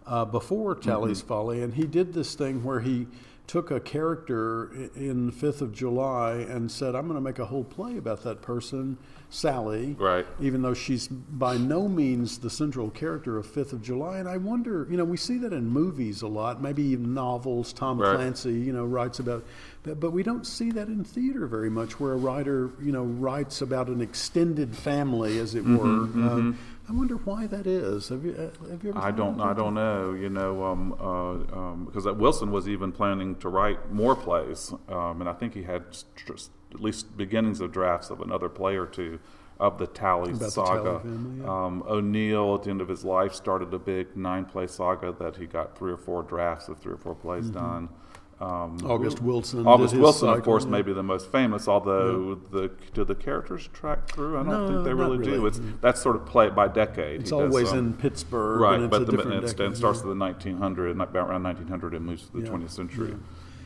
uh, 0.05 0.25
before 0.25 0.75
Talley's 0.75 1.19
mm-hmm. 1.19 1.27
Folly, 1.29 1.61
and 1.61 1.73
he 1.73 1.85
did 1.85 2.13
this 2.13 2.35
thing 2.35 2.63
where 2.63 2.81
he 2.81 3.07
took 3.47 3.71
a 3.71 3.79
character 3.79 4.71
in 4.95 5.31
Fifth 5.31 5.61
of 5.61 5.73
July 5.73 6.33
and 6.33 6.71
said, 6.71 6.95
"I'm 6.95 7.07
going 7.07 7.15
to 7.15 7.21
make 7.21 7.39
a 7.39 7.45
whole 7.45 7.63
play 7.63 7.97
about 7.97 8.23
that 8.23 8.41
person." 8.41 8.97
Sally, 9.29 9.93
right? 9.99 10.25
Even 10.39 10.61
though 10.61 10.73
she's 10.73 11.07
by 11.09 11.57
no 11.57 11.89
means 11.89 12.37
the 12.37 12.49
central 12.49 12.89
character 12.89 13.37
of 13.37 13.45
Fifth 13.45 13.73
of 13.73 13.81
July, 13.81 14.19
and 14.19 14.29
I 14.29 14.37
wonder, 14.37 14.87
you 14.89 14.95
know, 14.95 15.03
we 15.03 15.17
see 15.17 15.37
that 15.39 15.51
in 15.51 15.67
movies 15.67 16.21
a 16.21 16.27
lot, 16.27 16.61
maybe 16.61 16.81
even 16.83 17.13
novels. 17.13 17.73
Tom 17.73 17.99
right. 17.99 18.15
Clancy, 18.15 18.53
you 18.53 18.71
know, 18.71 18.85
writes 18.85 19.19
about, 19.19 19.43
but, 19.83 19.99
but 19.99 20.11
we 20.11 20.23
don't 20.23 20.47
see 20.47 20.71
that 20.71 20.87
in 20.87 21.03
theater 21.03 21.45
very 21.45 21.69
much, 21.69 21.99
where 21.99 22.13
a 22.13 22.17
writer, 22.17 22.69
you 22.81 22.93
know, 22.93 23.03
writes 23.03 23.61
about 23.61 23.87
an 23.89 23.99
extended 23.99 24.73
family, 24.73 25.39
as 25.39 25.55
it 25.55 25.65
mm-hmm, 25.65 25.77
were. 25.77 26.07
Mm-hmm. 26.07 26.27
Um, 26.29 26.59
I 26.89 26.93
wonder 26.93 27.15
why 27.15 27.47
that 27.47 27.67
is. 27.67 28.09
Have 28.09 28.23
you, 28.23 28.33
uh, 28.33 28.69
have 28.69 28.83
you 28.83 28.91
ever? 28.91 28.99
I 28.99 29.11
don't. 29.11 29.41
I 29.41 29.53
don't 29.53 29.73
know. 29.73 30.13
You 30.13 30.29
know, 30.29 30.63
um, 30.63 30.93
uh, 30.99 31.31
um, 31.57 31.85
because 31.85 32.05
Wilson 32.05 32.51
was 32.51 32.69
even 32.69 32.91
planning 32.93 33.35
to 33.37 33.49
write 33.49 33.91
more 33.91 34.15
plays, 34.15 34.73
um, 34.87 35.19
and 35.19 35.29
I 35.29 35.33
think 35.33 35.53
he 35.53 35.63
had 35.63 35.83
at 36.23 36.79
least 36.79 37.17
beginnings 37.17 37.59
of 37.59 37.71
drafts 37.73 38.09
of 38.09 38.21
another 38.21 38.47
play 38.47 38.77
or 38.77 38.85
two 38.85 39.19
of 39.59 39.77
the 39.79 39.87
Talley 39.87 40.31
About 40.31 40.51
saga. 40.51 41.01
Talley 41.01 41.39
yeah. 41.39 41.65
um, 41.65 41.83
O'Neill, 41.87 42.55
at 42.55 42.63
the 42.63 42.69
end 42.69 42.81
of 42.81 42.87
his 42.87 43.03
life, 43.03 43.33
started 43.33 43.73
a 43.73 43.79
big 43.79 44.15
nine-play 44.15 44.67
saga 44.67 45.11
that 45.19 45.37
he 45.37 45.45
got 45.45 45.77
three 45.77 45.91
or 45.91 45.97
four 45.97 46.23
drafts 46.23 46.67
of 46.67 46.77
three 46.77 46.93
or 46.93 46.97
four 46.97 47.15
plays 47.15 47.45
mm-hmm. 47.45 47.59
done. 47.59 47.89
Um, 48.39 48.77
August 48.85 49.19
Wilson. 49.19 49.65
August 49.65 49.95
Wilson, 49.95 50.27
cycle, 50.27 50.37
of 50.37 50.43
course, 50.43 50.63
yeah. 50.65 50.69
may 50.69 50.81
be 50.83 50.93
the 50.93 51.01
most 51.01 51.31
famous. 51.31 51.67
Although 51.67 52.39
yeah. 52.53 52.59
the 52.59 52.71
do 52.93 53.03
the 53.03 53.15
characters 53.15 53.67
track 53.73 54.07
through? 54.09 54.37
I 54.37 54.43
don't 54.43 54.47
no, 54.47 54.67
think 54.67 54.83
they 54.83 54.93
really, 54.93 55.17
really, 55.17 55.31
do. 55.31 55.45
It's 55.47 55.59
that's 55.81 55.99
sort 56.01 56.15
of 56.15 56.25
played 56.27 56.55
by 56.55 56.67
decade. 56.67 57.21
It's 57.21 57.31
he 57.31 57.35
always 57.35 57.65
does, 57.65 57.73
um, 57.73 57.79
in 57.79 57.93
Pittsburgh, 57.95 58.61
right? 58.61 58.89
but 58.89 59.07
the, 59.07 59.19
it 59.19 59.41
decade, 59.41 59.75
starts 59.75 59.99
yeah. 59.99 60.11
in 60.11 60.19
the 60.19 60.25
1900, 60.25 60.91
about 60.91 61.29
around 61.29 61.43
1900, 61.43 61.95
and 61.95 62.05
moves 62.05 62.29
to 62.29 62.39
the 62.39 62.47
20th 62.47 62.69
century. 62.69 63.15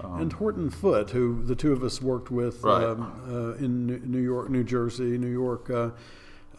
Um, 0.04 0.22
and 0.22 0.34
Horton 0.34 0.70
Foote, 0.70 1.12
who 1.12 1.44
the 1.44 1.56
two 1.56 1.74
of 1.74 1.84
us 1.84 2.02
worked 2.02 2.32
with 2.32 2.64
right. 2.64 2.84
um, 2.84 3.12
uh, 3.28 3.64
in 3.64 4.10
New 4.10 4.22
York, 4.22 4.50
New 4.50 4.64
Jersey, 4.64 5.18
New 5.18 5.28
York, 5.28 5.70
uh, 5.70 5.90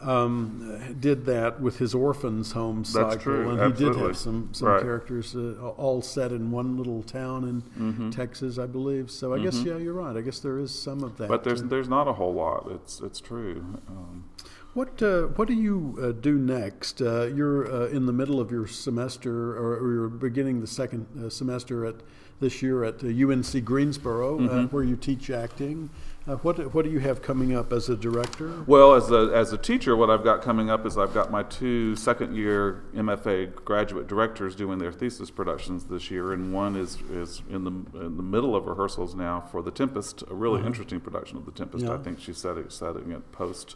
um, 0.03 0.95
did 0.99 1.25
that 1.25 1.59
with 1.61 1.77
his 1.77 1.95
orphans 1.95 2.51
home 2.51 2.83
cycle, 2.83 3.09
That's 3.09 3.23
true. 3.23 3.49
and 3.49 3.59
Absolutely. 3.59 3.85
he 3.85 4.01
did 4.01 4.07
have 4.07 4.17
some 4.17 4.49
some 4.53 4.67
right. 4.67 4.81
characters 4.81 5.35
uh, 5.35 5.53
all 5.77 6.01
set 6.01 6.31
in 6.31 6.51
one 6.51 6.77
little 6.77 7.03
town 7.03 7.43
in 7.43 7.61
mm-hmm. 7.61 8.09
Texas, 8.11 8.57
I 8.57 8.65
believe. 8.65 9.09
So 9.09 9.33
I 9.33 9.37
mm-hmm. 9.37 9.45
guess 9.45 9.63
yeah, 9.63 9.77
you're 9.77 9.93
right. 9.93 10.15
I 10.15 10.21
guess 10.21 10.39
there 10.39 10.59
is 10.59 10.77
some 10.77 11.03
of 11.03 11.17
that. 11.17 11.27
But 11.29 11.43
there's 11.43 11.63
there's 11.63 11.89
not 11.89 12.07
a 12.07 12.13
whole 12.13 12.33
lot. 12.33 12.69
It's 12.71 13.01
it's 13.01 13.19
true. 13.19 13.79
Um, 13.87 14.25
what 14.73 15.01
uh, 15.03 15.23
what 15.35 15.47
do 15.47 15.53
you 15.53 15.97
uh, 16.01 16.11
do 16.19 16.37
next? 16.37 17.01
Uh, 17.01 17.27
you're 17.27 17.71
uh, 17.71 17.87
in 17.87 18.05
the 18.07 18.13
middle 18.13 18.39
of 18.39 18.51
your 18.51 18.65
semester, 18.65 19.55
or, 19.55 19.77
or 19.77 19.93
you're 19.93 20.07
beginning 20.07 20.61
the 20.61 20.67
second 20.67 21.05
uh, 21.23 21.29
semester 21.29 21.85
at 21.85 21.95
this 22.39 22.61
year 22.61 22.83
at 22.83 23.03
UNC 23.03 23.55
uh, 23.55 23.59
Greensboro, 23.59 24.39
mm-hmm. 24.39 24.75
where 24.75 24.83
you 24.83 24.95
teach 24.95 25.29
acting. 25.29 25.89
Uh, 26.25 26.35
what 26.37 26.73
what 26.73 26.85
do 26.85 26.91
you 26.91 26.99
have 26.99 27.21
coming 27.21 27.53
up 27.53 27.73
as 27.73 27.89
a 27.89 27.97
director? 27.97 28.63
Well, 28.65 28.93
as 28.93 29.11
a 29.11 29.31
as 29.33 29.51
a 29.51 29.57
teacher, 29.57 29.97
what 29.97 30.09
I've 30.09 30.23
got 30.23 30.41
coming 30.41 30.69
up 30.69 30.85
is 30.85 30.97
I've 30.97 31.13
got 31.13 31.31
my 31.31 31.43
two 31.43 31.97
second 31.97 32.33
year 32.33 32.85
MFA 32.95 33.53
graduate 33.65 34.07
directors 34.07 34.55
doing 34.55 34.79
their 34.79 34.93
thesis 34.93 35.29
productions 35.29 35.83
this 35.85 36.09
year, 36.09 36.31
and 36.31 36.53
one 36.53 36.77
is 36.77 37.01
is 37.11 37.41
in 37.49 37.65
the 37.65 37.71
in 37.99 38.15
the 38.15 38.23
middle 38.23 38.55
of 38.55 38.67
rehearsals 38.67 39.15
now 39.15 39.41
for 39.41 39.61
The 39.61 39.71
Tempest, 39.71 40.23
a 40.29 40.33
really 40.33 40.59
uh-huh. 40.59 40.67
interesting 40.67 41.01
production 41.01 41.37
of 41.37 41.45
The 41.45 41.51
Tempest. 41.51 41.83
Yeah. 41.83 41.93
I 41.93 41.97
think 41.97 42.21
she's 42.21 42.37
setting 42.37 42.69
setting 42.69 43.11
it 43.11 43.29
post 43.33 43.75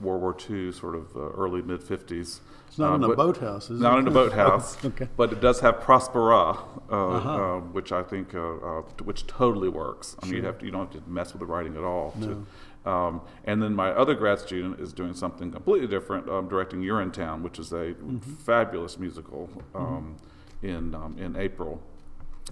World 0.00 0.22
War 0.22 0.36
II, 0.50 0.72
sort 0.72 0.94
of 0.94 1.16
uh, 1.16 1.20
early 1.20 1.62
mid 1.62 1.80
50s. 1.80 2.40
It's 2.68 2.78
not 2.78 2.92
uh, 2.92 2.94
in 2.94 3.04
a 3.04 3.14
boathouse, 3.14 3.70
is 3.70 3.80
not 3.80 3.96
it? 3.96 4.00
in 4.00 4.08
a 4.08 4.10
boathouse, 4.10 4.82
okay. 4.84 5.08
but 5.16 5.32
it 5.32 5.40
does 5.40 5.60
have 5.60 5.80
Prospera, 5.80 6.58
uh, 6.90 7.08
uh-huh. 7.08 7.60
which 7.72 7.92
I 7.92 8.02
think, 8.02 8.34
uh, 8.34 8.56
uh, 8.56 8.82
which 9.04 9.26
totally 9.26 9.68
works. 9.68 10.16
I 10.20 10.24
mean, 10.24 10.32
sure. 10.32 10.40
you 10.40 10.46
have 10.46 10.58
to, 10.58 10.64
you 10.64 10.70
don't 10.70 10.92
have 10.92 11.04
to 11.04 11.10
mess 11.10 11.32
with 11.32 11.40
the 11.40 11.46
writing 11.46 11.76
at 11.76 11.84
all. 11.84 12.14
No. 12.16 12.26
To, 12.26 12.90
um, 12.90 13.20
and 13.44 13.62
then 13.62 13.74
my 13.74 13.90
other 13.90 14.14
grad 14.14 14.40
student 14.40 14.80
is 14.80 14.92
doing 14.92 15.14
something 15.14 15.52
completely 15.52 15.86
different, 15.86 16.28
um, 16.28 16.48
directing 16.48 16.80
Urinetown, 16.82 17.42
which 17.42 17.58
is 17.58 17.72
a 17.72 17.94
mm-hmm. 17.94 18.18
fabulous 18.18 18.98
musical 18.98 19.50
um, 19.74 20.16
mm-hmm. 20.62 20.66
in 20.66 20.94
um, 20.94 21.16
in 21.18 21.36
April. 21.36 21.80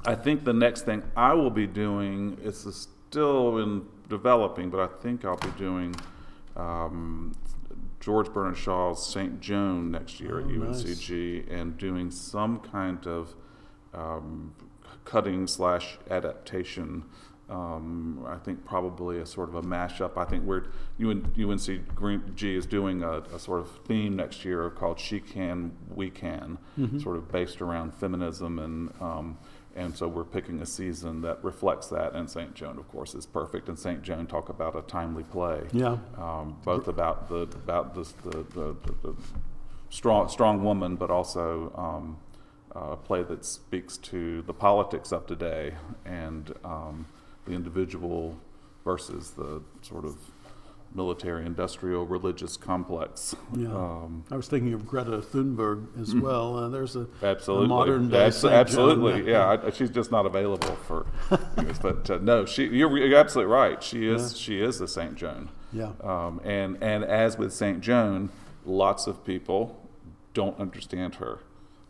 I 0.05 0.15
think 0.15 0.45
the 0.45 0.53
next 0.53 0.83
thing 0.83 1.03
I 1.17 1.35
will 1.35 1.51
be 1.51 1.67
doing 1.67 2.39
is 2.43 2.87
still 3.11 3.59
in 3.59 3.87
developing, 4.09 4.71
but 4.71 4.81
I 4.81 4.87
think 5.03 5.25
I'll 5.25 5.37
be 5.37 5.51
doing 5.59 5.95
um, 6.57 7.35
George 8.01 8.33
Bernard 8.33 8.57
Shaw's 8.57 9.07
St. 9.07 9.41
Joan 9.41 9.91
next 9.91 10.21
year 10.21 10.37
Oh, 10.37 10.41
at 10.41 10.47
nice. 10.47 10.83
UNCG 10.83 11.51
and 11.53 11.77
doing 11.77 12.11
some 12.11 12.61
kind 12.61 13.07
of 13.07 13.35
um, 13.95 14.55
cutting 15.05 15.47
slash 15.47 15.99
adaptation. 16.11 17.05
Um, 17.49 18.25
I 18.29 18.37
think 18.37 18.65
probably 18.65 19.19
a 19.19 19.27
sort 19.27 19.49
of 19.49 19.57
a 19.57 19.63
mashup. 19.63 20.17
I 20.17 20.25
think 20.25 20.45
we're 20.45 20.67
UN, 20.99 21.33
UNC 21.37 22.43
is 22.45 22.65
doing 22.67 23.03
a, 23.03 23.19
a 23.35 23.39
sort 23.41 23.59
of 23.61 23.71
theme 23.87 24.15
next 24.15 24.45
year 24.45 24.71
called 24.71 25.01
"She 25.01 25.19
Can, 25.19 25.73
We 25.93 26.11
Can," 26.11 26.59
sort 27.01 27.17
of 27.17 27.31
based 27.33 27.61
around 27.61 27.93
feminism 27.95 28.61
and 28.61 28.93
um, 29.01 29.37
and 29.77 29.97
so 29.97 30.09
we're 30.09 30.25
picking 30.25 30.61
a 30.61 30.67
season 30.67 31.23
that 31.23 31.43
reflects 31.45 31.87
that. 31.89 32.15
And 32.15 32.29
St. 32.29 32.55
Joan, 32.55 32.79
of 32.79 32.89
course, 32.89 33.15
is 33.15 33.25
perfect. 33.27 33.69
And 33.69 33.79
St. 33.79 34.03
Joan 34.03 34.27
talk 34.27 34.49
about 34.49 34.75
a 34.77 34.83
timely 34.83 35.23
play, 35.23 35.63
Yeah. 35.73 35.99
um, 36.19 36.57
both 36.65 36.89
about 36.89 37.29
the 37.29 37.43
about 37.43 37.95
this, 37.95 38.13
the, 38.13 38.31
the, 38.31 38.77
the, 38.85 38.95
the 39.03 39.15
strong 39.91 40.29
strong 40.29 40.65
woman, 40.65 40.97
but 40.97 41.11
also 41.11 41.73
um, 41.77 42.19
a 42.73 42.97
play 42.97 43.23
that 43.23 43.45
speaks 43.45 43.97
to 43.99 44.43
the 44.43 44.55
politics 44.55 45.13
of 45.13 45.27
today 45.27 45.75
and 46.05 46.53
um, 46.65 47.07
the 47.47 47.53
individual 47.53 48.39
versus 48.85 49.31
the 49.33 49.63
sort 49.83 50.05
of 50.05 50.17
military, 50.95 51.47
industrial, 51.47 52.07
religious 52.07 52.57
complex. 52.57 53.35
Yeah. 53.57 53.69
Um, 53.69 54.25
I 54.31 54.37
was 54.37 54.49
thinking 54.49 54.73
of 54.73 54.87
Greta 54.87 55.19
Thunberg 55.19 55.87
as 56.01 56.15
well. 56.15 56.57
Uh, 56.57 56.69
there's 56.69 56.97
a, 56.97 57.07
Absolutely, 57.23 57.67
a 57.67 57.69
modern 57.69 58.09
day 58.09 58.27
Abs- 58.27 58.45
absolutely, 58.45 59.31
yeah. 59.31 59.59
I, 59.65 59.71
she's 59.71 59.91
just 59.91 60.11
not 60.11 60.27
available 60.27 60.77
for, 60.87 61.07
but 61.81 62.11
uh, 62.11 62.19
no, 62.21 62.45
she. 62.45 62.65
You're, 62.67 62.97
you're 62.99 63.19
absolutely 63.19 63.53
right. 63.53 63.83
She 63.83 64.07
is. 64.09 64.37
She 64.37 64.61
is 64.61 64.81
a 64.81 64.89
Saint 64.89 65.15
Joan. 65.17 65.51
Yeah. 65.73 65.93
Um, 66.03 66.41
and 66.45 66.83
and 66.83 67.05
as 67.05 67.39
with 67.39 67.53
Saint 67.53 67.81
Joan, 67.81 68.31
lots 68.65 69.07
of 69.07 69.25
people 69.25 69.89
don't 70.35 70.59
understand 70.59 71.17
her. 71.17 71.41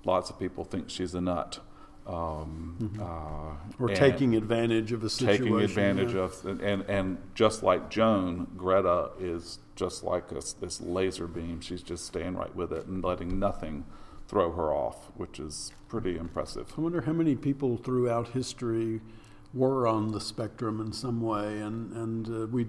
Lots 0.04 0.30
of 0.30 0.38
people 0.38 0.64
think 0.64 0.90
she's 0.90 1.14
a 1.14 1.20
nut. 1.20 1.60
Um, 2.06 2.98
uh, 3.00 3.82
Or 3.82 3.88
taking 3.88 4.34
advantage 4.34 4.90
of 4.92 5.04
a 5.04 5.10
situation. 5.10 5.44
taking 5.44 5.60
advantage 5.60 6.14
yeah. 6.14 6.20
of 6.22 6.44
and, 6.46 6.82
and 6.82 7.18
just 7.34 7.62
like 7.62 7.90
Joan, 7.90 8.48
Greta 8.56 9.10
is 9.20 9.58
just 9.76 10.02
like 10.02 10.28
this 10.28 10.52
this 10.54 10.80
laser 10.80 11.26
beam. 11.26 11.60
She's 11.60 11.82
just 11.82 12.06
staying 12.06 12.34
right 12.34 12.54
with 12.56 12.72
it 12.72 12.86
and 12.86 13.04
letting 13.04 13.38
nothing 13.38 13.84
throw 14.28 14.50
her 14.52 14.72
off, 14.72 15.10
which 15.16 15.38
is 15.38 15.72
pretty 15.88 16.16
impressive. 16.16 16.72
I 16.76 16.80
wonder 16.80 17.00
how 17.02 17.12
many 17.12 17.36
people 17.36 17.76
throughout 17.76 18.28
history 18.28 19.00
were 19.52 19.86
on 19.86 20.12
the 20.12 20.20
spectrum 20.20 20.80
in 20.80 20.92
some 20.92 21.20
way, 21.20 21.60
and 21.60 21.92
and 21.92 22.28
uh, 22.28 22.46
we 22.46 22.66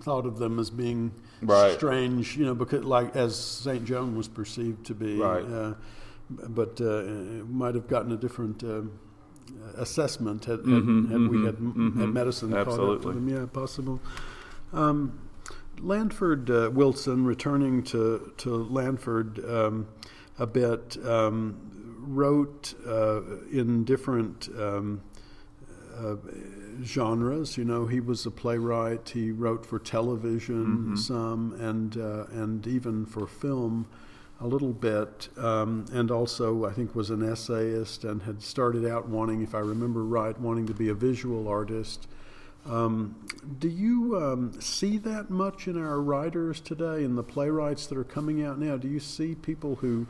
thought 0.00 0.26
of 0.26 0.38
them 0.38 0.58
as 0.58 0.70
being 0.70 1.12
Right. 1.42 1.72
strange, 1.74 2.36
you 2.36 2.44
know, 2.44 2.54
because 2.54 2.84
like 2.84 3.14
as 3.16 3.36
Saint 3.38 3.84
Joan 3.84 4.16
was 4.16 4.28
perceived 4.28 4.84
to 4.86 4.94
be, 4.94 5.18
Right. 5.18 5.44
uh, 5.44 5.74
but 6.30 6.80
uh, 6.80 7.02
might 7.48 7.74
have 7.74 7.88
gotten 7.88 8.12
a 8.12 8.16
different. 8.16 8.62
Uh, 8.64 8.82
assessment 9.76 10.44
had, 10.44 10.60
had, 10.60 10.66
Mhm, 10.66 11.08
had 11.10 11.20
we 11.28 11.38
mhm, 11.38 11.46
had, 11.46 11.56
mhm. 11.56 11.96
had 11.96 12.08
medicine 12.08 12.50
caught 12.50 12.60
up 12.60 12.66
to 12.66 12.70
Absolutely. 12.72 13.14
them. 13.14 13.28
Yeah, 13.28 13.46
possible. 13.46 14.00
Um, 14.72 15.18
Lanford 15.80 16.48
uh, 16.50 16.70
Wilson, 16.70 17.24
returning 17.24 17.82
to 17.84 18.32
to 18.38 18.50
Lanford 18.50 19.38
um, 19.48 19.88
a 20.38 20.46
bit, 20.46 20.96
um, 21.04 21.56
wrote 21.98 22.74
uh, 22.86 23.20
in 23.50 23.84
different 23.84 24.48
um, 24.58 25.02
uh, 25.96 26.16
genres. 26.84 27.56
You 27.58 27.64
know, 27.64 27.86
he 27.86 28.00
was 28.00 28.24
a 28.26 28.30
playwright. 28.30 29.08
He 29.10 29.32
wrote 29.32 29.66
for 29.66 29.78
television 29.78 30.96
some, 30.96 31.54
and 31.58 31.96
uh, 31.96 32.26
and 32.32 32.66
even 32.66 33.06
for 33.06 33.26
film 33.26 33.86
a 34.42 34.46
little 34.46 34.72
bit. 34.72 35.28
Um, 35.38 35.86
and 35.92 36.10
also, 36.10 36.64
I 36.66 36.72
think 36.72 36.94
was 36.94 37.10
an 37.10 37.22
essayist 37.22 38.04
and 38.04 38.22
had 38.22 38.42
started 38.42 38.86
out 38.86 39.08
wanting, 39.08 39.42
if 39.42 39.54
I 39.54 39.60
remember 39.60 40.04
right, 40.04 40.38
wanting 40.38 40.66
to 40.66 40.74
be 40.74 40.88
a 40.88 40.94
visual 40.94 41.48
artist. 41.48 42.08
Um, 42.68 43.16
do 43.58 43.68
you 43.68 44.16
um, 44.16 44.60
see 44.60 44.98
that 44.98 45.30
much 45.30 45.66
in 45.66 45.76
our 45.76 46.00
writers 46.00 46.60
today, 46.60 47.02
in 47.04 47.16
the 47.16 47.22
playwrights 47.22 47.86
that 47.88 47.98
are 47.98 48.04
coming 48.04 48.44
out 48.44 48.58
now? 48.58 48.76
Do 48.76 48.88
you 48.88 49.00
see 49.00 49.34
people 49.34 49.76
who 49.76 50.06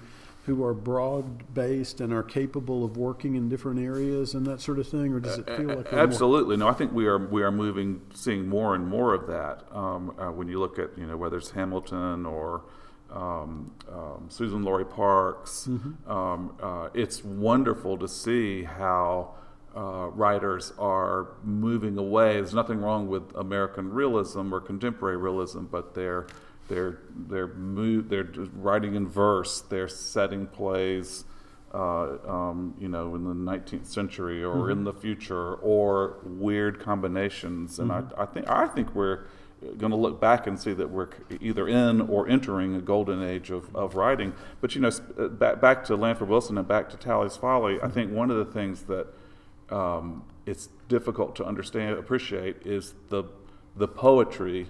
who 0.46 0.64
are 0.64 0.74
broad 0.74 1.54
based 1.54 2.00
and 2.00 2.12
are 2.12 2.22
capable 2.22 2.84
of 2.84 2.96
working 2.96 3.36
in 3.36 3.48
different 3.48 3.78
areas 3.78 4.34
and 4.34 4.44
that 4.44 4.60
sort 4.60 4.80
of 4.80 4.88
thing, 4.88 5.12
or 5.14 5.20
does 5.20 5.38
it 5.38 5.46
feel 5.46 5.68
like 5.68 5.92
we're 5.92 5.92
more- 5.92 6.00
Absolutely, 6.00 6.56
no. 6.56 6.66
I 6.66 6.72
think 6.72 6.92
we 6.92 7.06
are 7.06 7.18
we 7.18 7.42
are 7.42 7.52
moving, 7.52 8.00
seeing 8.12 8.48
more 8.48 8.74
and 8.74 8.86
more 8.86 9.14
of 9.14 9.28
that. 9.28 9.62
Um, 9.70 10.14
uh, 10.18 10.32
when 10.32 10.48
you 10.48 10.58
look 10.58 10.78
at 10.78 10.98
you 10.98 11.06
know 11.06 11.16
whether 11.16 11.36
it's 11.36 11.52
Hamilton 11.52 12.26
or 12.26 12.62
um, 13.12 13.70
um, 13.90 14.28
Suzan-Lori 14.28 14.84
Parks, 14.86 15.66
Mm-hmm. 15.68 16.10
um, 16.10 16.54
uh, 16.62 16.88
it's 16.94 17.22
wonderful 17.24 17.98
to 17.98 18.08
see 18.08 18.64
how 18.64 19.34
uh, 19.76 20.08
writers 20.10 20.72
are 20.78 21.28
moving 21.42 21.96
away. 21.98 22.34
There's 22.34 22.54
nothing 22.54 22.80
wrong 22.80 23.08
with 23.08 23.34
American 23.34 23.90
realism 23.92 24.52
or 24.52 24.60
contemporary 24.60 25.16
realism, 25.16 25.64
but 25.64 25.94
they're 25.94 26.26
they're 26.68 26.98
they're 27.28 27.48
move, 27.54 28.08
they're 28.08 28.28
writing 28.54 28.94
in 28.94 29.08
verse. 29.08 29.60
They're 29.62 29.88
setting 29.88 30.46
plays 30.46 31.24
uh, 31.74 32.18
um, 32.28 32.74
you 32.78 32.88
know, 32.88 33.14
in 33.14 33.24
the 33.24 33.34
19th 33.52 33.86
century 33.86 34.44
or 34.44 34.70
in 34.70 34.84
the 34.84 34.92
future, 34.92 35.54
or 35.54 36.18
weird 36.22 36.78
combinations. 36.80 37.78
And 37.78 37.90
I, 37.90 38.02
I 38.18 38.26
think 38.26 38.48
I 38.48 38.66
think 38.66 38.94
we're 38.94 39.24
going 39.78 39.90
to 39.90 39.96
look 39.96 40.20
back 40.20 40.46
and 40.46 40.58
see 40.58 40.72
that 40.72 40.90
we're 40.90 41.08
either 41.40 41.68
in 41.68 42.00
or 42.00 42.28
entering 42.28 42.74
a 42.74 42.80
golden 42.80 43.22
age 43.22 43.50
of, 43.50 43.74
of 43.74 43.94
writing. 43.94 44.32
But 44.60 44.74
you 44.74 44.80
know, 44.80 44.90
uh, 45.18 45.28
back 45.28 45.60
back 45.60 45.84
to 45.84 45.96
Lanford 45.96 46.28
Wilson 46.28 46.58
and 46.58 46.66
back 46.66 46.90
to 46.90 46.96
Talley's 46.96 47.36
Folly, 47.36 47.78
I 47.82 47.88
think 47.88 48.12
one 48.12 48.30
of 48.30 48.36
the 48.36 48.52
things 48.52 48.82
that 48.82 49.06
um, 49.70 50.24
it's 50.46 50.68
difficult 50.88 51.36
to 51.36 51.44
understand, 51.44 51.98
appreciate, 51.98 52.66
is 52.66 52.94
the 53.08 53.24
the 53.76 53.88
poetry 53.88 54.68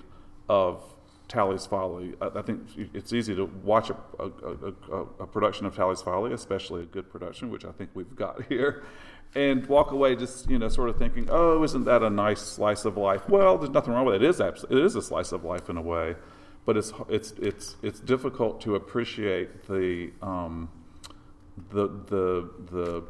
of 0.49 0.83
Talley's 1.29 1.67
Folly. 1.67 2.15
I, 2.21 2.27
I 2.27 2.43
think 2.43 2.69
it's 2.77 3.13
easy 3.13 3.35
to 3.35 3.47
watch 3.65 3.91
a, 3.91 3.97
a, 4.19 4.27
a, 4.27 4.73
a, 4.93 5.01
a 5.21 5.27
production 5.27 5.67
of 5.67 5.75
Tally's 5.75 6.03
Folly, 6.03 6.33
especially 6.33 6.83
a 6.83 6.87
good 6.87 7.11
production, 7.11 7.51
which 7.51 7.65
I 7.65 7.73
think 7.73 7.91
we've 7.95 8.15
got 8.15 8.45
here, 8.49 8.85
and 9.35 9.67
walk 9.67 9.91
away 9.93 10.15
just 10.17 10.49
you 10.51 10.59
know 10.59 10.69
sort 10.69 10.89
of 10.91 10.97
thinking, 10.99 11.29
oh, 11.31 11.63
isn't 11.63 11.85
that 11.85 12.03
a 12.03 12.11
nice 12.11 12.41
slice 12.43 12.85
of 12.85 12.97
life? 12.97 13.29
Well, 13.29 13.59
there's 13.59 13.71
nothing 13.73 13.93
wrong 13.95 14.05
with 14.07 14.17
it. 14.17 14.23
It 14.23 14.29
is 14.29 14.41
abs- 14.41 14.65
it 14.69 14.79
is 14.79 14.95
a 14.97 15.03
slice 15.03 15.33
of 15.33 15.45
life 15.45 15.69
in 15.71 15.77
a 15.77 15.83
way, 15.83 16.17
but 16.67 16.77
it's 16.77 16.93
it's 17.09 17.33
it's 17.33 17.77
it's 17.83 18.01
difficult 18.01 18.61
to 18.63 18.75
appreciate 18.75 19.67
the 19.69 20.11
um, 20.23 20.69
the 21.71 21.89
the 21.89 22.51
the 22.71 23.05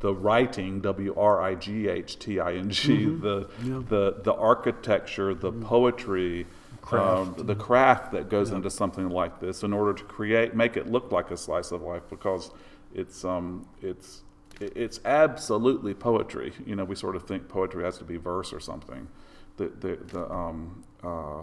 the 0.00 0.14
writing 0.14 0.80
W 0.80 1.14
R 1.16 1.42
I 1.42 1.54
G 1.54 1.88
H 1.88 2.18
T 2.18 2.38
I 2.40 2.54
N 2.54 2.70
G 2.70 3.04
the 3.06 3.48
Yeah. 3.62 3.82
the 3.88 4.16
the 4.22 4.34
architecture 4.34 5.34
the 5.34 5.52
poetry 5.52 6.46
um, 6.92 7.34
the 7.36 7.54
craft 7.54 8.12
that 8.12 8.30
goes 8.30 8.50
into 8.50 8.70
something 8.70 9.10
like 9.10 9.40
this 9.40 9.62
in 9.62 9.72
order 9.74 9.92
to 9.92 10.04
create 10.04 10.54
make 10.54 10.76
it 10.78 10.90
look 10.90 11.12
like 11.12 11.30
a 11.30 11.36
slice 11.36 11.70
of 11.72 11.82
life 11.82 12.02
because 12.08 12.50
it's 12.94 13.24
um 13.24 13.66
it's 13.82 14.18
it- 14.18 14.22
it's 14.60 15.00
absolutely 15.04 15.94
poetry 15.94 16.52
you 16.66 16.74
know 16.74 16.84
we 16.84 16.94
sort 16.94 17.14
of 17.16 17.22
think 17.24 17.48
poetry 17.48 17.84
has 17.84 17.98
to 17.98 18.04
be 18.04 18.16
verse 18.16 18.52
or 18.52 18.60
something 18.60 19.08
the 19.56 19.66
the, 19.80 19.96
the 20.12 20.30
um 20.32 20.84
uh, 21.02 21.42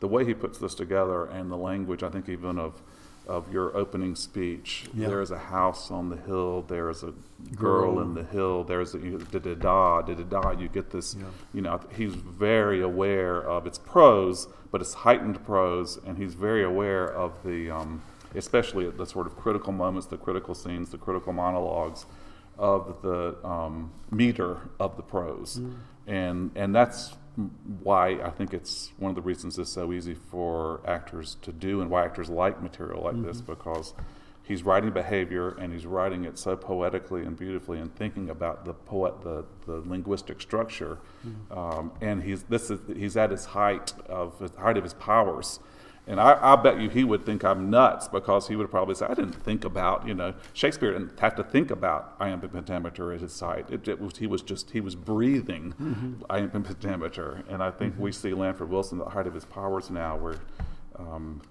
the 0.00 0.08
way 0.08 0.24
he 0.24 0.34
puts 0.34 0.58
this 0.58 0.74
together 0.74 1.24
and 1.26 1.50
the 1.50 1.56
language 1.56 2.02
I 2.02 2.08
think 2.10 2.28
even 2.28 2.58
of 2.58 2.82
of 3.28 3.52
your 3.52 3.76
opening 3.76 4.14
speech 4.14 4.84
Yeah. 4.94 5.08
there 5.08 5.20
is 5.20 5.30
a 5.32 5.38
house 5.38 5.90
on 5.90 6.10
the 6.10 6.16
hill 6.16 6.62
there 6.68 6.88
is 6.90 7.02
a 7.02 7.12
girl, 7.56 7.94
Girl. 7.94 8.00
in 8.00 8.14
the 8.14 8.22
hill 8.24 8.62
there's 8.64 8.94
a 8.94 8.98
da 8.98 9.38
da 9.38 9.54
da 9.54 10.02
da 10.02 10.14
da 10.14 10.40
da 10.42 10.50
you 10.52 10.68
get 10.68 10.90
this 10.90 11.16
you 11.54 11.60
know 11.60 11.80
he's 11.96 12.14
very 12.14 12.80
aware 12.82 13.42
of 13.42 13.66
its 13.66 13.78
prose 13.78 14.46
but 14.70 14.80
it's 14.80 14.94
heightened 14.94 15.44
prose 15.44 15.98
and 16.06 16.18
he's 16.18 16.34
very 16.34 16.62
aware 16.64 17.06
of 17.12 17.32
the 17.44 17.70
um, 17.70 18.02
especially 18.34 18.86
at 18.86 18.96
the 18.98 19.06
sort 19.06 19.26
of 19.26 19.36
critical 19.36 19.72
moments 19.72 20.06
the 20.06 20.16
critical 20.16 20.54
scenes 20.54 20.90
the 20.90 20.98
critical 20.98 21.32
monologues 21.32 22.06
of 22.58 23.02
the 23.02 23.36
um, 23.46 23.92
meter 24.10 24.58
of 24.78 24.96
the 24.96 25.02
prose. 25.02 25.60
And 26.06 26.50
and 26.54 26.74
that's 26.74 27.14
why 27.82 28.12
I 28.22 28.30
think 28.30 28.54
it's 28.54 28.92
one 28.96 29.10
of 29.10 29.14
the 29.14 29.22
reasons 29.22 29.58
it's 29.58 29.70
so 29.70 29.92
easy 29.92 30.14
for 30.14 30.80
actors 30.86 31.36
to 31.42 31.52
do 31.52 31.80
and 31.82 31.90
why 31.90 32.04
actors 32.04 32.30
like 32.30 32.62
material 32.62 33.02
like 33.04 33.22
this 33.22 33.40
because 33.42 33.92
he's 34.42 34.62
writing 34.62 34.90
behavior 34.90 35.50
and 35.58 35.72
he's 35.72 35.84
writing 35.84 36.24
it 36.24 36.38
so 36.38 36.56
poetically 36.56 37.22
and 37.22 37.36
beautifully 37.36 37.78
and 37.78 37.94
thinking 37.96 38.30
about 38.30 38.64
the 38.64 38.72
poet 38.72 39.20
the, 39.22 39.44
the 39.66 39.82
linguistic 39.86 40.40
structure. 40.40 40.98
Um, 41.50 41.92
and 42.00 42.22
he's 42.22 42.44
this 42.44 42.70
is 42.70 42.80
he's 42.96 43.16
at 43.16 43.30
his 43.30 43.44
height 43.46 43.92
of 44.08 44.38
his 44.38 44.54
height 44.54 44.76
of 44.78 44.84
his 44.84 44.94
powers 44.94 45.60
And 46.08 46.20
I, 46.20 46.38
I 46.40 46.56
bet 46.56 46.80
you 46.80 46.88
he 46.88 47.02
would 47.02 47.26
think 47.26 47.44
I'm 47.44 47.68
nuts 47.68 48.06
because 48.06 48.46
he 48.46 48.54
would 48.54 48.70
probably 48.70 48.94
say, 48.94 49.06
I 49.06 49.14
didn't 49.14 49.32
think 49.32 49.64
about, 49.64 50.06
you 50.06 50.14
know, 50.14 50.34
Shakespeare 50.52 50.92
didn't 50.92 51.18
have 51.18 51.34
to 51.34 51.42
think 51.42 51.70
about 51.72 52.14
iambic 52.20 52.52
pentameter 52.52 53.12
at 53.12 53.20
his 53.20 53.32
side. 53.32 53.66
It, 53.70 53.88
it 53.88 54.00
was, 54.00 54.18
he 54.18 54.28
was 54.28 54.42
just, 54.42 54.70
he 54.70 54.80
was 54.80 54.94
breathing 54.94 55.74
mm-hmm. 55.80 56.22
iambic 56.30 56.64
pentameter. 56.64 57.42
And 57.48 57.60
I 57.60 57.72
think 57.72 57.94
mm-hmm. 57.94 58.02
we 58.02 58.12
see 58.12 58.30
Lanford 58.30 58.68
Wilson 58.68 59.00
at 59.00 59.06
the 59.06 59.10
height 59.10 59.26
of 59.26 59.34
his 59.34 59.44
powers 59.46 59.90
now 59.90 60.16
where, 60.16 60.36
um, 60.96 61.42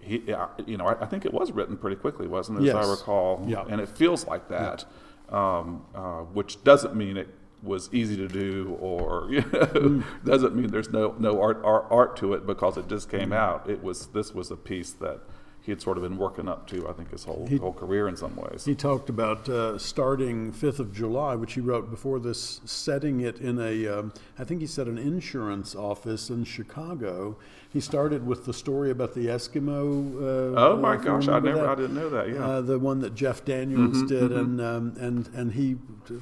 he, 0.00 0.24
you 0.66 0.76
know, 0.76 0.86
I, 0.86 1.02
I, 1.02 1.06
think 1.06 1.24
it 1.24 1.32
was 1.32 1.52
written 1.52 1.76
pretty 1.76 1.96
quickly, 1.96 2.26
wasn't 2.26 2.58
it, 2.58 2.64
yes. 2.64 2.74
as 2.74 2.86
I 2.86 2.90
recall? 2.90 3.44
Yeah. 3.46 3.64
And 3.68 3.80
it 3.80 3.88
feels 3.88 4.26
like 4.26 4.48
that, 4.48 4.84
yeah. 5.30 5.58
um, 5.58 5.84
uh, 5.94 6.20
which 6.22 6.64
doesn't 6.64 6.96
mean 6.96 7.16
it 7.16 7.28
was 7.62 7.88
easy 7.92 8.16
to 8.16 8.28
do 8.28 8.76
or 8.80 9.26
you 9.30 9.40
know, 9.40 9.66
mm. 9.66 10.04
doesn't 10.24 10.54
mean 10.54 10.68
there's 10.68 10.90
no 10.90 11.14
no 11.18 11.40
art, 11.40 11.60
art 11.64 11.86
art 11.90 12.16
to 12.18 12.34
it 12.34 12.46
because 12.46 12.76
it 12.76 12.88
just 12.88 13.10
came 13.10 13.30
mm. 13.30 13.36
out. 13.36 13.68
It 13.68 13.82
was 13.82 14.06
this 14.08 14.34
was 14.34 14.50
a 14.50 14.56
piece 14.56 14.92
that 14.92 15.20
he 15.66 15.72
had 15.72 15.82
sort 15.82 15.96
of 15.96 16.04
been 16.04 16.16
working 16.16 16.48
up 16.48 16.68
to, 16.68 16.88
I 16.88 16.92
think, 16.92 17.10
his 17.10 17.24
whole 17.24 17.44
he, 17.48 17.56
whole 17.56 17.72
career 17.72 18.06
in 18.06 18.16
some 18.16 18.36
ways. 18.36 18.64
He 18.64 18.76
talked 18.76 19.08
about 19.08 19.48
uh, 19.48 19.76
starting 19.78 20.52
Fifth 20.52 20.78
of 20.78 20.94
July, 20.94 21.34
which 21.34 21.54
he 21.54 21.60
wrote 21.60 21.90
before 21.90 22.20
this, 22.20 22.60
setting 22.64 23.20
it 23.20 23.40
in 23.40 23.58
a, 23.58 23.88
um, 23.88 24.12
I 24.38 24.44
think 24.44 24.60
he 24.60 24.68
said 24.68 24.86
an 24.86 24.96
insurance 24.96 25.74
office 25.74 26.30
in 26.30 26.44
Chicago. 26.44 27.36
He 27.72 27.80
started 27.80 28.26
with 28.26 28.46
the 28.46 28.54
story 28.54 28.90
about 28.90 29.14
the 29.14 29.26
Eskimo. 29.26 30.16
Uh, 30.16 30.60
oh 30.60 30.76
my 30.76 30.96
gosh, 30.96 31.28
I 31.28 31.40
never, 31.40 31.60
that? 31.60 31.68
I 31.68 31.74
didn't 31.74 31.94
know 31.94 32.08
that. 32.08 32.28
Yeah, 32.28 32.46
uh, 32.46 32.60
the 32.60 32.78
one 32.78 33.00
that 33.00 33.14
Jeff 33.14 33.44
Daniels 33.44 33.96
mm-hmm, 33.96 34.06
did, 34.06 34.30
mm-hmm. 34.30 34.38
and 34.38 34.60
um, 34.60 34.94
and 34.98 35.28
and 35.34 35.52
he 35.52 35.76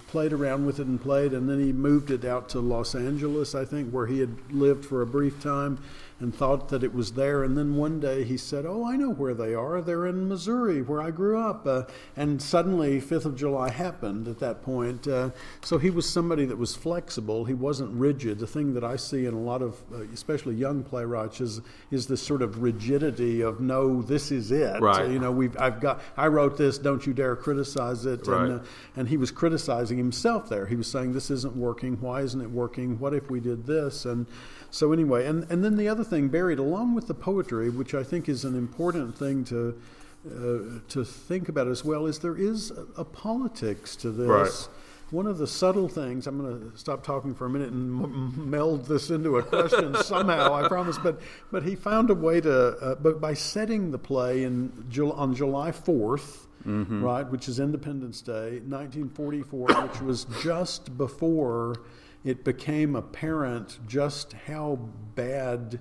played 0.08 0.32
around 0.32 0.66
with 0.66 0.80
it 0.80 0.86
and 0.86 1.00
played, 1.00 1.32
and 1.32 1.48
then 1.48 1.60
he 1.60 1.72
moved 1.72 2.10
it 2.10 2.24
out 2.24 2.48
to 2.50 2.60
Los 2.60 2.94
Angeles, 2.94 3.54
I 3.54 3.64
think, 3.64 3.90
where 3.90 4.06
he 4.06 4.18
had 4.18 4.34
lived 4.50 4.84
for 4.84 5.02
a 5.02 5.06
brief 5.06 5.40
time 5.42 5.78
and 6.20 6.34
thought 6.34 6.68
that 6.68 6.84
it 6.84 6.94
was 6.94 7.12
there. 7.12 7.42
And 7.42 7.56
then 7.56 7.76
one 7.76 8.00
day 8.00 8.24
he 8.24 8.36
said, 8.36 8.64
Oh, 8.66 8.84
I 8.84 8.96
know 8.96 9.10
where 9.10 9.34
they 9.34 9.54
are. 9.54 9.80
They're 9.80 10.06
in 10.06 10.28
Missouri, 10.28 10.80
where 10.80 11.02
I 11.02 11.10
grew 11.10 11.38
up. 11.38 11.66
Uh, 11.66 11.82
and 12.16 12.40
suddenly, 12.40 13.00
5th 13.00 13.24
of 13.24 13.36
July 13.36 13.70
happened 13.70 14.28
at 14.28 14.38
that 14.38 14.62
point. 14.62 15.08
Uh, 15.08 15.30
so 15.62 15.78
he 15.78 15.90
was 15.90 16.08
somebody 16.08 16.44
that 16.44 16.56
was 16.56 16.76
flexible. 16.76 17.44
He 17.44 17.54
wasn't 17.54 17.92
rigid. 17.94 18.38
The 18.38 18.46
thing 18.46 18.74
that 18.74 18.84
I 18.84 18.96
see 18.96 19.26
in 19.26 19.34
a 19.34 19.40
lot 19.40 19.60
of, 19.60 19.82
uh, 19.92 20.02
especially 20.12 20.54
young 20.54 20.84
playwrights, 20.84 21.40
is, 21.40 21.60
is 21.90 22.06
this 22.06 22.22
sort 22.22 22.42
of 22.42 22.62
rigidity 22.62 23.40
of, 23.40 23.60
No, 23.60 24.00
this 24.00 24.30
is 24.30 24.52
it. 24.52 24.80
Right. 24.80 25.10
you 25.10 25.18
know, 25.18 25.32
we've, 25.32 25.56
I've 25.58 25.80
got, 25.80 26.00
I 26.16 26.28
wrote 26.28 26.56
this, 26.56 26.78
don't 26.78 27.04
you 27.06 27.12
dare 27.12 27.34
criticize 27.34 28.06
it. 28.06 28.26
Right. 28.26 28.42
And, 28.42 28.60
uh, 28.60 28.64
and 28.96 29.08
he 29.08 29.16
was 29.16 29.30
criticizing 29.30 29.98
himself 29.98 30.48
there. 30.48 30.66
He 30.66 30.76
was 30.76 30.86
saying, 30.86 31.12
This 31.12 31.30
isn't 31.30 31.56
working. 31.56 32.00
Why 32.00 32.20
isn't 32.20 32.40
it 32.40 32.50
working? 32.50 32.98
What 32.98 33.14
if 33.14 33.30
we 33.30 33.40
did 33.40 33.66
this? 33.66 34.04
And 34.04 34.26
so 34.74 34.92
anyway, 34.92 35.24
and, 35.24 35.48
and 35.52 35.64
then 35.64 35.76
the 35.76 35.88
other 35.88 36.02
thing 36.02 36.26
buried 36.26 36.58
along 36.58 36.96
with 36.96 37.06
the 37.06 37.14
poetry, 37.14 37.70
which 37.70 37.94
I 37.94 38.02
think 38.02 38.28
is 38.28 38.44
an 38.44 38.56
important 38.58 39.16
thing 39.16 39.44
to 39.44 39.80
uh, 40.26 40.80
to 40.88 41.04
think 41.04 41.48
about 41.48 41.68
as 41.68 41.84
well, 41.84 42.06
is 42.06 42.18
there 42.18 42.36
is 42.36 42.72
a, 42.72 43.02
a 43.02 43.04
politics 43.04 43.94
to 43.94 44.10
this. 44.10 44.26
Right. 44.26 44.68
One 45.12 45.28
of 45.28 45.38
the 45.38 45.46
subtle 45.46 45.86
things, 45.86 46.26
I'm 46.26 46.40
going 46.40 46.72
to 46.72 46.76
stop 46.76 47.04
talking 47.04 47.36
for 47.36 47.46
a 47.46 47.50
minute 47.50 47.70
and 47.70 48.02
m- 48.02 48.50
meld 48.50 48.86
this 48.86 49.10
into 49.10 49.36
a 49.36 49.44
question 49.44 49.94
somehow, 50.02 50.52
I 50.52 50.66
promise. 50.66 50.98
But 50.98 51.20
but 51.52 51.62
he 51.62 51.76
found 51.76 52.10
a 52.10 52.14
way 52.14 52.40
to, 52.40 52.70
uh, 52.78 52.94
but 52.96 53.20
by 53.20 53.34
setting 53.34 53.92
the 53.92 53.98
play 53.98 54.42
in 54.42 54.86
Jul- 54.90 55.12
on 55.12 55.36
July 55.36 55.70
4th, 55.70 56.46
mm-hmm. 56.66 57.04
right, 57.04 57.30
which 57.30 57.48
is 57.48 57.60
Independence 57.60 58.22
Day, 58.22 58.58
1944, 58.66 59.68
which 59.68 60.00
was 60.00 60.26
just 60.42 60.98
before 60.98 61.76
it 62.24 62.44
became 62.44 62.96
apparent 62.96 63.78
just 63.86 64.32
how 64.32 64.78
bad 65.14 65.80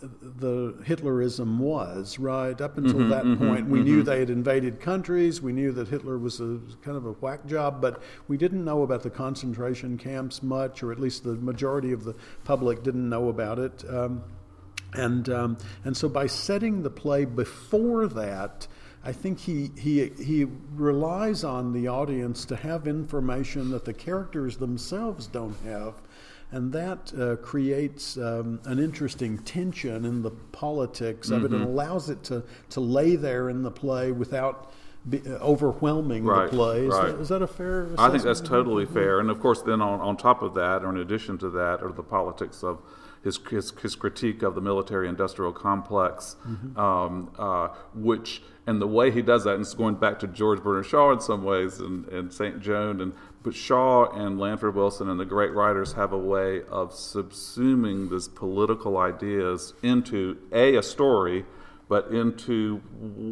the 0.00 0.72
Hitlerism 0.84 1.58
was, 1.58 2.18
right? 2.18 2.58
Up 2.58 2.78
until 2.78 2.94
mm-hmm, 2.94 3.10
that 3.10 3.24
mm-hmm, 3.24 3.48
point, 3.48 3.68
we 3.68 3.78
mm-hmm. 3.78 3.88
knew 3.88 4.02
they 4.02 4.18
had 4.18 4.30
invaded 4.30 4.80
countries. 4.80 5.42
We 5.42 5.52
knew 5.52 5.72
that 5.72 5.88
Hitler 5.88 6.18
was 6.18 6.40
a 6.40 6.58
kind 6.82 6.96
of 6.96 7.04
a 7.04 7.12
whack 7.12 7.46
job, 7.46 7.80
but 7.80 8.02
we 8.26 8.36
didn't 8.36 8.64
know 8.64 8.82
about 8.82 9.02
the 9.02 9.10
concentration 9.10 9.98
camps 9.98 10.42
much, 10.42 10.82
or 10.82 10.90
at 10.90 10.98
least 10.98 11.24
the 11.24 11.34
majority 11.34 11.92
of 11.92 12.04
the 12.04 12.14
public 12.44 12.82
didn't 12.82 13.08
know 13.08 13.28
about 13.28 13.58
it. 13.58 13.84
Um, 13.88 14.22
and 14.94 15.28
um, 15.28 15.58
and 15.84 15.96
so 15.96 16.08
by 16.08 16.26
setting 16.26 16.82
the 16.82 16.90
play 16.90 17.24
before 17.24 18.08
that, 18.08 18.66
I 19.02 19.12
think 19.12 19.38
he, 19.38 19.70
he, 19.78 20.10
he 20.22 20.46
relies 20.74 21.42
on 21.42 21.72
the 21.72 21.88
audience 21.88 22.44
to 22.46 22.56
have 22.56 22.86
information 22.86 23.70
that 23.70 23.84
the 23.84 23.94
characters 23.94 24.58
themselves 24.58 25.26
don't 25.26 25.56
have. 25.64 25.94
And 26.52 26.72
that 26.72 27.12
uh, 27.18 27.36
creates 27.36 28.16
um, 28.16 28.60
an 28.64 28.78
interesting 28.78 29.38
tension 29.38 30.04
in 30.04 30.22
the 30.22 30.30
politics 30.30 31.28
mm-hmm. 31.28 31.36
of 31.36 31.44
it 31.44 31.52
and 31.52 31.62
mm-hmm. 31.62 31.70
allows 31.70 32.10
it 32.10 32.22
to, 32.24 32.42
to 32.70 32.80
lay 32.80 33.16
there 33.16 33.48
in 33.48 33.62
the 33.62 33.70
play 33.70 34.10
without 34.10 34.72
be, 35.08 35.22
uh, 35.26 35.38
overwhelming 35.38 36.24
right, 36.24 36.50
the 36.50 36.56
play. 36.56 36.86
Is, 36.86 36.92
right. 36.92 37.06
that, 37.12 37.20
is 37.20 37.28
that 37.28 37.40
a 37.40 37.46
fair 37.46 37.88
I 37.96 38.10
think 38.10 38.22
that's 38.22 38.40
totally 38.40 38.84
fair. 38.84 39.20
And 39.20 39.30
of 39.30 39.40
course, 39.40 39.62
then 39.62 39.80
on, 39.80 40.00
on 40.00 40.16
top 40.16 40.42
of 40.42 40.52
that, 40.54 40.84
or 40.84 40.90
in 40.90 40.98
addition 40.98 41.38
to 41.38 41.50
that, 41.50 41.82
are 41.82 41.92
the 41.92 42.02
politics 42.02 42.62
of 42.62 42.82
his, 43.22 43.38
his, 43.50 43.70
his 43.82 43.94
critique 43.94 44.42
of 44.42 44.54
the 44.54 44.60
military 44.60 45.08
industrial 45.08 45.52
complex, 45.52 46.36
mm-hmm. 46.46 46.78
um, 46.78 47.30
uh, 47.38 47.68
which, 47.94 48.42
and 48.66 48.80
the 48.80 48.86
way 48.86 49.10
he 49.10 49.20
does 49.20 49.44
that, 49.44 49.54
and 49.54 49.60
it's 49.60 49.74
going 49.74 49.96
back 49.96 50.18
to 50.20 50.26
George 50.26 50.62
Bernard 50.62 50.86
Shaw 50.86 51.12
in 51.12 51.20
some 51.20 51.44
ways, 51.44 51.80
and, 51.80 52.06
and 52.08 52.32
St. 52.32 52.60
Joan, 52.60 53.00
and 53.00 53.12
but 53.42 53.54
Shaw 53.54 54.10
and 54.12 54.38
Lanford 54.38 54.74
Wilson 54.74 55.08
and 55.08 55.18
the 55.18 55.24
great 55.24 55.52
writers 55.52 55.94
have 55.94 56.12
a 56.12 56.18
way 56.18 56.62
of 56.70 56.92
subsuming 56.92 58.10
these 58.10 58.28
political 58.28 58.98
ideas 58.98 59.72
into 59.82 60.36
a 60.52 60.76
a 60.76 60.82
story, 60.82 61.46
but 61.88 62.08
into 62.08 62.82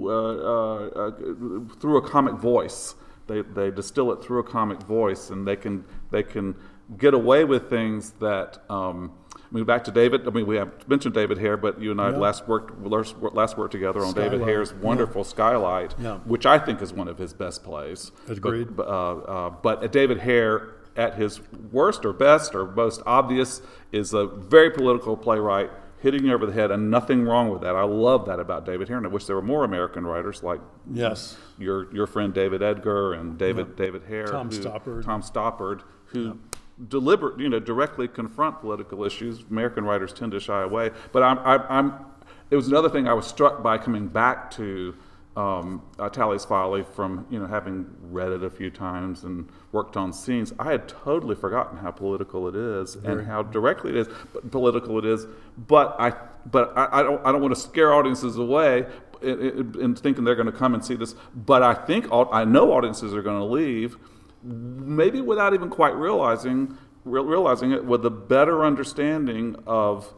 uh, 0.02 0.08
uh, 0.08 1.08
uh, 1.08 1.74
through 1.78 1.98
a 1.98 2.08
comic 2.08 2.34
voice. 2.34 2.94
They, 3.26 3.42
they 3.42 3.70
distill 3.70 4.10
it 4.12 4.24
through 4.24 4.38
a 4.38 4.44
comic 4.44 4.80
voice, 4.82 5.28
and 5.28 5.46
they 5.46 5.56
can 5.56 5.84
they 6.10 6.22
can 6.22 6.54
get 6.96 7.14
away 7.14 7.44
with 7.44 7.68
things 7.68 8.12
that. 8.20 8.62
Um, 8.70 9.12
I 9.50 9.54
mean, 9.54 9.64
back 9.64 9.84
to 9.84 9.90
David. 9.90 10.26
I 10.26 10.30
mean, 10.30 10.46
we 10.46 10.56
have 10.56 10.86
mentioned 10.88 11.14
David 11.14 11.38
Hare, 11.38 11.56
but 11.56 11.80
you 11.80 11.90
and 11.90 12.00
I 12.00 12.10
yeah. 12.10 12.18
last 12.18 12.46
worked 12.46 12.78
last 12.80 13.56
worked 13.56 13.72
together 13.72 14.04
on 14.04 14.10
Skylight. 14.10 14.32
David 14.32 14.46
Hare's 14.46 14.74
wonderful 14.74 15.22
yeah. 15.22 15.28
Skylight, 15.28 15.94
yeah. 15.98 16.18
which 16.18 16.44
I 16.44 16.58
think 16.58 16.82
is 16.82 16.92
one 16.92 17.08
of 17.08 17.16
his 17.16 17.32
best 17.32 17.64
plays. 17.64 18.10
Agreed. 18.28 18.76
But, 18.76 18.88
uh, 18.88 19.14
uh, 19.16 19.50
but 19.50 19.90
David 19.90 20.18
Hare, 20.18 20.74
at 20.96 21.14
his 21.14 21.40
worst 21.72 22.04
or 22.04 22.12
best 22.12 22.54
or 22.54 22.66
most 22.66 23.00
obvious, 23.06 23.62
is 23.90 24.12
a 24.12 24.26
very 24.26 24.70
political 24.70 25.16
playwright 25.16 25.70
hitting 26.00 26.26
you 26.26 26.32
over 26.32 26.46
the 26.46 26.52
head, 26.52 26.70
and 26.70 26.90
nothing 26.90 27.24
wrong 27.24 27.48
with 27.48 27.62
that. 27.62 27.74
I 27.74 27.82
love 27.82 28.26
that 28.26 28.38
about 28.38 28.66
David 28.66 28.88
Hare, 28.88 28.98
and 28.98 29.06
I 29.06 29.08
wish 29.10 29.24
there 29.24 29.36
were 29.36 29.42
more 29.42 29.64
American 29.64 30.06
writers 30.06 30.42
like 30.42 30.60
yes, 30.92 31.36
your 31.58 31.92
your 31.94 32.06
friend 32.06 32.34
David 32.34 32.62
Edgar 32.62 33.14
and 33.14 33.38
David 33.38 33.76
David 33.76 34.02
Hare, 34.04 34.26
Tom 34.26 34.50
who, 34.50 34.60
Stoppard, 34.60 35.04
Tom 35.04 35.22
Stoppard, 35.22 35.82
who 36.06 36.38
deliberate, 36.86 37.40
you 37.40 37.48
know, 37.48 37.58
directly 37.58 38.06
confront 38.06 38.60
political 38.60 39.04
issues. 39.04 39.44
American 39.50 39.84
writers 39.84 40.12
tend 40.12 40.32
to 40.32 40.40
shy 40.40 40.62
away. 40.62 40.90
But 41.12 41.22
I'm, 41.22 41.38
I, 41.40 41.78
am 41.78 42.06
it 42.50 42.56
was 42.56 42.68
another 42.68 42.88
thing 42.88 43.08
I 43.08 43.14
was 43.14 43.26
struck 43.26 43.62
by 43.62 43.78
coming 43.78 44.06
back 44.06 44.50
to 44.52 44.94
um, 45.36 45.82
uh, 45.98 46.08
Talley's 46.08 46.44
Folly 46.44 46.82
from, 46.82 47.26
you 47.30 47.38
know, 47.38 47.46
having 47.46 47.86
read 48.02 48.32
it 48.32 48.42
a 48.42 48.50
few 48.50 48.70
times 48.70 49.22
and 49.24 49.48
worked 49.70 49.96
on 49.96 50.12
scenes. 50.12 50.52
I 50.58 50.72
had 50.72 50.88
totally 50.88 51.36
forgotten 51.36 51.78
how 51.78 51.92
political 51.92 52.48
it 52.48 52.56
is 52.56 52.96
Very. 52.96 53.18
and 53.18 53.26
how 53.26 53.42
directly 53.42 53.90
it 53.90 53.96
is, 53.96 54.08
but 54.32 54.50
political 54.50 54.98
it 54.98 55.04
is. 55.04 55.26
But 55.56 55.94
I, 56.00 56.12
but 56.46 56.72
I, 56.76 57.00
I 57.00 57.02
don't, 57.02 57.24
I 57.24 57.30
don't 57.30 57.40
want 57.40 57.54
to 57.54 57.60
scare 57.60 57.94
audiences 57.94 58.36
away 58.36 58.86
in 59.22 59.94
thinking 59.96 60.24
they're 60.24 60.36
going 60.36 60.46
to 60.46 60.52
come 60.52 60.74
and 60.74 60.84
see 60.84 60.94
this. 60.94 61.14
But 61.34 61.62
I 61.62 61.74
think 61.74 62.06
I 62.10 62.44
know 62.44 62.72
audiences 62.72 63.14
are 63.14 63.22
going 63.22 63.38
to 63.38 63.44
leave 63.44 63.96
maybe 64.42 65.20
without 65.20 65.54
even 65.54 65.70
quite 65.70 65.94
realizing 65.94 66.76
realizing 67.04 67.72
it, 67.72 67.84
with 67.84 68.04
a 68.04 68.10
better 68.10 68.64
understanding 68.64 69.56
of 69.66 70.12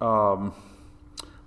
um, 0.00 0.54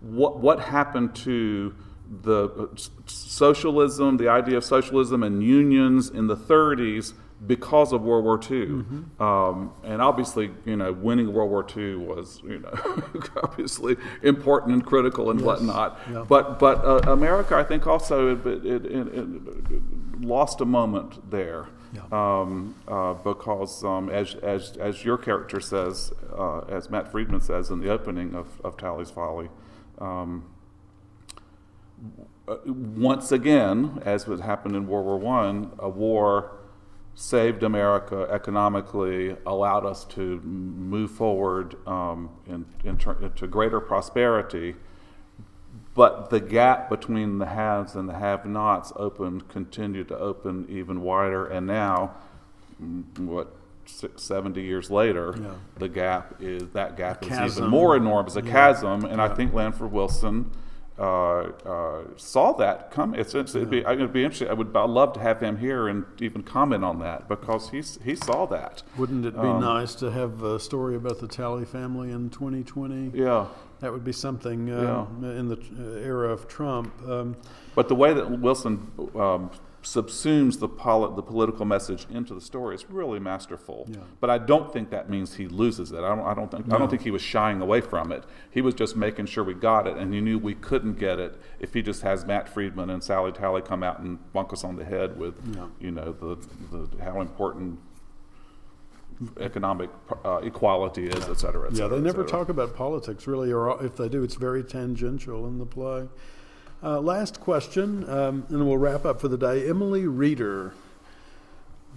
what 0.01 0.39
what 0.39 0.59
happened 0.59 1.15
to 1.15 1.73
the 2.21 2.69
socialism, 3.05 4.17
the 4.17 4.29
idea 4.29 4.57
of 4.57 4.63
socialism 4.63 5.23
and 5.23 5.43
unions 5.43 6.09
in 6.09 6.27
the 6.27 6.37
30s 6.37 7.13
because 7.45 7.93
of 7.93 8.01
World 8.01 8.23
War 8.23 8.37
II. 8.37 8.65
Mm-hmm. 8.65 9.21
Um, 9.21 9.71
and 9.83 10.01
obviously, 10.01 10.51
you 10.65 10.75
know, 10.75 10.91
winning 10.91 11.31
World 11.33 11.51
War 11.51 11.65
II 11.75 11.95
was, 11.97 12.41
you 12.43 12.59
know, 12.59 13.03
obviously 13.43 13.95
important 14.23 14.73
and 14.73 14.85
critical 14.85 15.29
and 15.29 15.39
yes. 15.39 15.45
whatnot. 15.45 15.99
Yeah. 16.11 16.25
But 16.27 16.59
but 16.59 16.83
uh, 16.83 17.11
America, 17.11 17.55
I 17.55 17.63
think, 17.63 17.85
also 17.85 18.35
it, 18.35 18.65
it, 18.65 18.85
it, 18.85 19.27
lost 20.21 20.61
a 20.61 20.65
moment 20.65 21.29
there. 21.29 21.67
Um, 22.11 22.75
uh, 22.87 23.13
because 23.13 23.83
um, 23.83 24.09
as, 24.09 24.35
as, 24.35 24.77
as 24.77 25.05
your 25.05 25.17
character 25.17 25.59
says, 25.59 26.11
uh, 26.37 26.59
as 26.61 26.89
Matt 26.89 27.11
Friedman 27.11 27.41
says 27.41 27.69
in 27.69 27.79
the 27.79 27.89
opening 27.89 28.35
of, 28.35 28.59
of 28.63 28.77
Talley's 28.77 29.09
Folly, 29.09 29.49
um, 29.99 30.45
uh, 32.47 32.57
once 32.65 33.31
again, 33.31 34.01
as 34.05 34.27
would 34.27 34.41
happen 34.41 34.75
in 34.75 34.87
World 34.87 35.21
War 35.21 35.39
I, 35.39 35.67
a 35.79 35.89
war 35.89 36.57
saved 37.15 37.63
America 37.63 38.27
economically, 38.29 39.35
allowed 39.45 39.85
us 39.85 40.05
to 40.05 40.39
move 40.41 41.09
forward 41.09 41.75
um, 41.87 42.29
in, 42.45 42.65
in 42.83 42.97
ter- 42.97 43.17
into 43.23 43.47
greater 43.47 43.79
prosperity. 43.79 44.75
But 45.97 46.29
the 46.29 46.39
gap 46.39 46.89
between 46.91 47.39
the 47.39 47.47
haves 47.47 47.95
and 47.95 48.07
the 48.07 48.13
have-nots 48.13 48.93
opened, 48.95 49.49
continued 49.49 50.07
to 50.09 50.17
open 50.19 50.67
even 50.69 51.01
wider, 51.01 51.47
and 51.47 51.65
now, 51.65 52.11
what, 53.17 53.55
six, 53.87 54.21
70 54.21 54.61
years 54.61 54.91
later, 54.91 55.33
Yeah. 55.41 55.49
the 55.79 55.89
gap 55.89 56.35
is 56.39 56.69
that 56.73 56.97
gap 56.97 57.23
is 57.23 57.29
chasm. 57.29 57.63
even 57.63 57.71
more 57.71 57.95
enormous, 57.95 58.35
a 58.35 58.43
Yeah. 58.43 58.51
chasm, 58.51 59.05
and 59.05 59.19
I 59.19 59.27
think 59.29 59.53
Lanford 59.53 59.91
Wilson 59.91 60.51
uh, 60.99 61.03
uh, 61.65 62.01
saw 62.15 62.53
that 62.53 62.91
come. 62.91 63.13
It's, 63.13 63.35
it's 63.35 63.53
it'd 63.53 63.69
be 63.69 63.79
it'd 63.79 64.13
be 64.13 64.23
interesting. 64.23 64.49
I 64.49 64.53
would 64.53 64.75
I'd 64.75 64.89
love 64.89 65.13
to 65.13 65.19
have 65.19 65.39
him 65.39 65.57
here 65.57 65.87
and 65.87 66.05
even 66.19 66.41
comment 66.43 66.83
on 66.83 66.99
that 66.99 67.27
because 67.27 67.69
he's 67.69 67.99
he 68.03 68.15
saw 68.15 68.45
that. 68.47 68.83
Wouldn't 68.97 69.25
it 69.25 69.33
be 69.35 69.47
Um, 69.47 69.61
nice 69.61 69.93
to 69.95 70.11
have 70.11 70.41
a 70.43 70.59
story 70.59 70.95
about 70.95 71.19
the 71.19 71.27
Talley 71.27 71.65
family 71.65 72.11
in 72.11 72.29
2020? 72.29 73.11
Yeah. 73.13 73.47
That 73.79 73.91
would 73.93 74.03
be 74.03 74.11
something 74.11 74.71
uh, 74.71 75.05
in 75.21 75.49
the 75.49 75.57
uh, 75.57 75.99
era 76.03 76.31
of 76.31 76.47
Trump. 76.47 76.91
Um, 77.07 77.35
But 77.75 77.89
the 77.89 77.95
way 77.95 78.11
that 78.15 78.39
Wilson 78.39 78.87
um, 79.15 79.51
subsumes 79.93 80.59
the, 80.59 80.67
poli- 80.67 81.15
the 81.15 81.21
political 81.21 81.65
message 81.65 82.05
into 82.09 82.33
the 82.33 82.41
story 82.41 82.75
is 82.75 82.89
really 82.89 83.19
masterful. 83.19 83.87
Yeah. 83.89 83.99
But 84.19 84.29
I 84.29 84.37
don't 84.37 84.71
think 84.73 84.89
that 84.89 85.09
means 85.09 85.35
he 85.35 85.47
loses 85.47 85.91
it. 85.91 85.99
I 86.03 86.13
don't, 86.13 86.25
I 86.25 86.33
don't 86.33 86.51
think 86.51 86.73
I 86.73 86.77
don't 86.77 86.89
think 86.89 87.03
he 87.03 87.11
was 87.11 87.21
shying 87.21 87.61
away 87.61 87.79
from 87.81 88.11
it. 88.11 88.23
He 88.51 88.61
was 88.61 88.73
just 88.73 88.95
making 88.97 89.27
sure 89.27 89.43
we 89.43 89.53
got 89.53 89.87
it, 89.87 89.95
and 89.97 90.13
he 90.13 90.19
knew 90.19 90.37
we 90.37 90.55
couldn't 90.55 90.99
get 90.99 91.19
it 91.19 91.39
if 91.59 91.73
he 91.73 91.81
just 91.81 92.01
has 92.01 92.25
Matt 92.25 92.49
Friedman 92.49 92.89
and 92.89 93.01
Sally 93.03 93.31
Talley 93.31 93.61
come 93.61 93.81
out 93.81 93.99
and 93.99 94.19
bunk 94.33 94.51
us 94.51 94.63
on 94.63 94.75
the 94.75 94.83
head 94.85 95.17
with, 95.17 95.35
Yeah. 95.55 95.67
you 95.79 95.91
know, 95.91 96.11
the, 96.11 96.35
the 96.71 97.03
how 97.03 97.21
important 97.21 97.79
economic 99.39 99.89
uh, 100.25 100.37
equality 100.43 101.07
is, 101.07 101.27
et 101.27 101.39
cetera, 101.39 101.67
et 101.67 101.75
cetera. 101.75 101.75
yeah, 101.75 101.87
they 101.87 101.99
never 101.99 102.23
talk 102.23 102.49
about 102.49 102.75
politics 102.75 103.25
really, 103.25 103.51
or 103.51 103.83
if 103.83 103.95
they 103.95 104.07
do, 104.09 104.21
it's 104.23 104.35
very 104.35 104.63
tangential 104.63 105.47
in 105.47 105.57
the 105.57 105.65
play. 105.65 106.07
Uh, 106.81 107.01
last 107.01 107.39
question, 107.39 108.07
um, 108.09 108.45
and 108.49 108.67
we'll 108.67 108.77
wrap 108.77 109.03
up 109.03 109.19
for 109.19 109.27
the 109.27 109.37
day. 109.37 109.67
Emily 109.67 110.05
Reeder, 110.05 110.73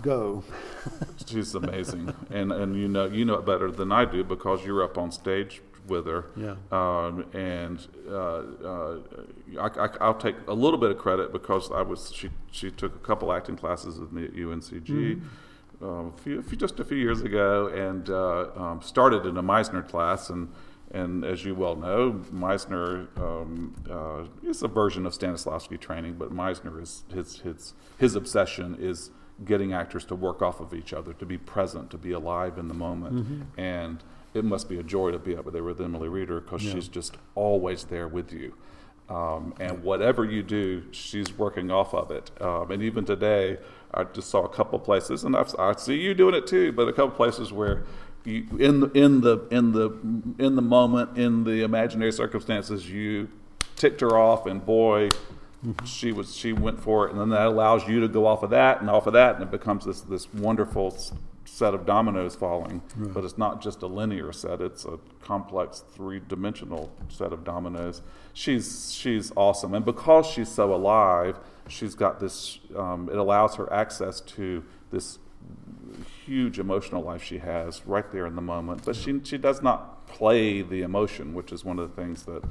go. 0.01 0.43
She's 1.27 1.55
amazing, 1.55 2.15
and 2.31 2.51
and 2.51 2.75
you 2.77 2.89
know 2.89 3.05
you 3.05 3.27
know 3.27 3.35
it 3.35 3.45
better 3.45 3.71
than 3.71 3.93
I 3.93 4.07
do 4.07 4.25
because 4.25 4.65
you're 4.65 4.83
up 4.83 4.97
on 4.97 5.13
stage 5.13 5.61
with 5.87 6.07
her. 6.07 6.27
Yeah. 6.35 6.55
Um, 6.73 7.27
and 7.35 7.87
uh, 8.09 8.15
uh, 8.15 8.99
I, 9.61 9.67
I, 9.67 9.89
I'll 10.01 10.15
take 10.15 10.37
a 10.49 10.55
little 10.55 10.79
bit 10.79 10.91
of 10.91 10.97
credit 10.97 11.31
because 11.31 11.71
I 11.71 11.83
was 11.83 12.11
she 12.15 12.31
she 12.51 12.71
took 12.71 12.95
a 12.95 13.01
couple 13.01 13.33
acting 13.35 13.57
classes 13.57 13.99
in 13.99 14.15
the 14.15 14.29
UNCG. 14.29 15.21
Um, 15.83 16.13
a 16.15 16.21
few, 16.23 16.39
a 16.39 16.43
few, 16.43 16.59
just 16.59 16.79
a 16.79 16.85
few 16.85 16.99
years 16.99 17.23
ago, 17.23 17.69
and 17.69 18.11
uh, 18.11 18.49
um, 18.55 18.83
started 18.83 19.25
in 19.25 19.39
a 19.39 19.43
Meisner 19.43 19.87
class, 19.87 20.29
and 20.29 20.53
and 20.91 21.25
as 21.25 21.45
you 21.45 21.55
well 21.55 21.77
know, 21.77 22.13
Meisner 22.33 23.07
um, 23.19 23.75
uh, 23.91 24.25
is 24.49 24.63
a 24.63 24.69
version 24.69 25.07
of 25.07 25.13
Stanislavski 25.13 25.79
training, 25.79 26.15
but 26.15 26.33
Meisner 26.35 26.83
is 26.83 27.05
his 27.13 27.41
his 27.41 27.75
his 27.99 28.15
obsession 28.17 28.77
is 28.81 29.11
getting 29.45 29.73
actors 29.73 30.05
to 30.05 30.15
work 30.15 30.43
off 30.43 30.61
of 30.61 30.75
each 30.75 30.93
other, 30.93 31.13
to 31.15 31.25
be 31.25 31.39
present, 31.39 31.91
to 31.91 31.97
be 31.99 32.13
alive 32.13 32.59
in 32.59 32.69
the 32.69 32.75
moment, 32.75 33.47
and 33.57 34.03
it 34.35 34.45
must 34.45 34.69
be 34.69 34.79
a 34.79 34.83
joy 34.83 35.11
to 35.11 35.19
be 35.19 35.35
up 35.37 35.51
there 35.53 35.65
with 35.65 35.81
Emily 35.81 36.09
Reeder 36.09 36.41
because 36.41 36.63
Yeah. 36.65 36.75
she's 36.75 36.89
just 36.89 37.17
always 37.35 37.85
there 37.85 38.07
with 38.07 38.33
you. 38.33 38.53
Um, 39.09 39.55
and 39.59 39.83
whatever 39.83 40.25
you 40.25 40.43
do, 40.45 40.85
she's 40.93 41.37
working 41.37 41.69
off 41.73 41.95
of 41.95 42.13
it. 42.13 42.31
Um, 42.41 42.71
and 42.71 42.81
even 42.81 43.05
today, 43.05 43.59
I 43.93 44.05
just 44.05 44.31
saw 44.31 44.45
a 44.45 44.49
couple 44.49 44.79
places, 44.79 45.25
and 45.25 45.35
I've, 45.35 45.53
I 45.59 45.73
see 45.75 45.97
you 45.97 46.15
doing 46.15 46.35
it 46.37 46.47
too. 46.47 46.71
But 46.71 46.87
a 46.87 46.93
couple 46.93 47.17
places 47.17 47.53
where, 47.53 47.83
you, 48.25 48.47
in 48.59 48.81
the 48.81 48.91
in 48.93 49.21
the 49.21 49.47
in 49.51 49.73
the 49.73 49.91
in 50.39 50.57
the 50.57 50.63
moment, 50.63 51.17
in 51.17 51.45
the 51.45 51.63
imaginary 51.63 52.13
circumstances, 52.13 52.91
you 52.91 53.29
ticked 53.77 54.01
her 54.01 54.19
off, 54.19 54.47
and 54.47 54.65
boy, 54.65 55.09
she 55.85 56.13
was 56.13 56.37
she 56.37 56.53
went 56.53 56.81
for 56.81 57.07
it, 57.07 57.13
and 57.13 57.21
then 57.21 57.31
that 57.31 57.47
allows 57.47 57.89
you 57.89 58.01
to 58.01 58.09
go 58.09 58.27
off 58.27 58.43
of 58.43 58.51
that 58.51 58.81
and 58.81 58.91
off 58.91 59.07
of 59.07 59.13
that, 59.15 59.37
and 59.37 59.45
it 59.45 59.51
becomes 59.51 59.85
this 59.85 60.01
this 60.03 60.33
wonderful 60.35 60.97
set 61.45 61.75
of 61.75 61.85
dominoes 61.85 62.35
falling. 62.35 62.83
But 62.97 63.25
it's 63.25 63.39
not 63.39 63.61
just 63.61 63.83
a 63.83 63.87
linear 63.87 64.33
set; 64.33 64.61
it's 64.61 64.85
a 64.85 64.99
complex 65.23 65.83
three 65.95 66.21
dimensional 66.27 66.93
set 67.09 67.33
of 67.33 67.45
dominoes. 67.45 68.03
She's 68.33 68.93
she's 68.93 69.33
awesome, 69.37 69.75
and 69.75 69.85
because 69.85 70.27
she's 70.27 70.51
so 70.51 70.75
alive, 70.75 71.39
she's 71.69 71.95
got 71.95 72.21
this. 72.21 72.59
Um, 72.77 73.09
it 73.11 73.17
allows 73.17 73.57
her 73.57 73.73
access 73.73 74.21
to 74.23 74.65
this 74.91 75.19
huge 76.31 76.61
emotional 76.61 77.03
life 77.03 77.25
she 77.25 77.39
has 77.39 77.85
right 77.87 78.09
there 78.13 78.25
in 78.25 78.37
the 78.37 78.43
moment. 78.43 78.85
But 78.85 78.95
she 78.95 79.21
she 79.25 79.37
does 79.37 79.63
not 79.63 80.07
play 80.07 80.63
the 80.63 80.83
emotion, 80.83 81.35
which 81.35 81.51
is 81.51 81.65
one 81.65 81.79
of 81.81 81.91
the 81.91 82.01
things 82.01 82.23
that 82.23 82.45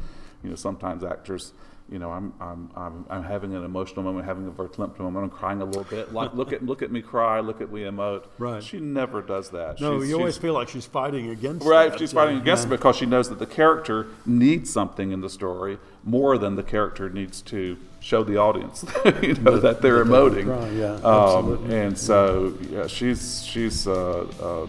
you 0.44 0.50
know 0.50 0.56
sometimes 0.56 1.02
actors. 1.04 1.54
You 1.92 1.98
know, 1.98 2.12
I'm 2.12 2.34
I'm 2.40 2.70
I'm, 2.76 3.06
I'm 3.10 3.24
having 3.24 3.56
an 3.56 3.64
emotional 3.64 4.04
moment, 4.04 4.26
having 4.28 4.48
a 4.48 4.52
verklempt 4.52 5.00
moment. 5.00 5.24
I'm 5.24 5.30
crying 5.32 5.60
a 5.62 5.66
little 5.66 5.86
bit. 5.86 6.14
Like, 6.14 6.36
look 6.36 6.54
at 6.54 6.64
look 6.64 6.84
at 6.84 6.92
me 6.92 7.02
cry. 7.02 7.40
Look 7.40 7.62
at 7.62 7.72
me 7.72 7.82
emote. 7.82 8.26
Right. 8.38 8.62
She 8.64 8.80
never 8.80 9.24
does 9.24 9.50
that. 9.50 9.82
No, 9.82 9.98
She's- 9.98 10.10
you 10.10 10.18
always 10.18 10.38
feel 10.38 10.54
like 10.54 10.70
she's 10.70 10.86
fighting 10.86 11.30
against 11.30 11.66
Right, 11.66 11.90
that. 11.92 11.98
she's 12.00 12.14
fighting 12.14 12.36
Yeah. 12.36 12.42
against 12.44 12.66
it 12.66 12.70
because 12.70 12.96
she 12.96 13.08
knows 13.08 13.28
that 13.30 13.40
the 13.40 13.48
character 13.48 14.06
needs 14.26 14.70
something 14.72 15.12
in 15.12 15.22
the 15.22 15.30
story 15.30 15.80
more 16.04 16.38
than 16.38 16.56
the 16.58 16.64
character 16.64 17.10
needs 17.10 17.42
to 17.42 17.78
show 18.00 18.24
the 18.24 18.38
audience, 18.38 18.86
you 19.24 19.34
know, 19.36 19.58
that 19.58 19.82
they're 19.82 20.06
emoting. 20.06 20.46
cry, 20.46 20.70
yeah, 20.70 20.94
um, 21.04 21.04
absolutely. 21.24 21.76
and 21.76 21.98
so, 21.98 22.54
yeah, 22.70 22.86
she's 22.88 23.44
she's 23.44 23.88
uh, 23.88 24.26
uh, 24.42 24.68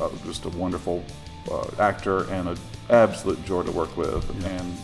uh, 0.00 0.10
just 0.24 0.44
a 0.44 0.48
wonderful 0.50 1.02
uh, 1.50 1.64
actor 1.78 2.24
and 2.30 2.48
an 2.50 2.56
absolute 2.90 3.42
joy 3.44 3.62
to 3.62 3.72
work 3.72 3.96
with. 3.96 4.28
And 4.44 4.76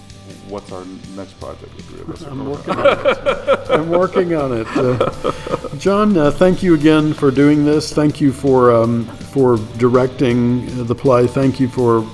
what's 0.48 0.72
our 0.72 0.84
next 1.16 1.38
project 1.40 1.74
with? 1.74 2.26
I'm 2.30 2.48
working 2.48 2.76
working 2.76 2.76
on 2.76 3.08
it. 3.08 3.70
I'm 3.70 3.88
working 3.88 4.34
on 4.34 4.52
it. 4.52 4.66
Uh, 4.76 5.76
John, 5.76 6.16
uh, 6.16 6.30
thank 6.30 6.62
you 6.62 6.74
again 6.74 7.12
for 7.12 7.30
doing 7.30 7.64
this. 7.64 7.92
Thank 7.92 8.20
you 8.20 8.32
for 8.32 8.72
um, 8.72 9.04
for 9.32 9.56
directing 9.76 10.86
the 10.86 10.94
play. 10.94 11.26
Thank 11.26 11.60
you 11.60 11.68
for 11.68 12.06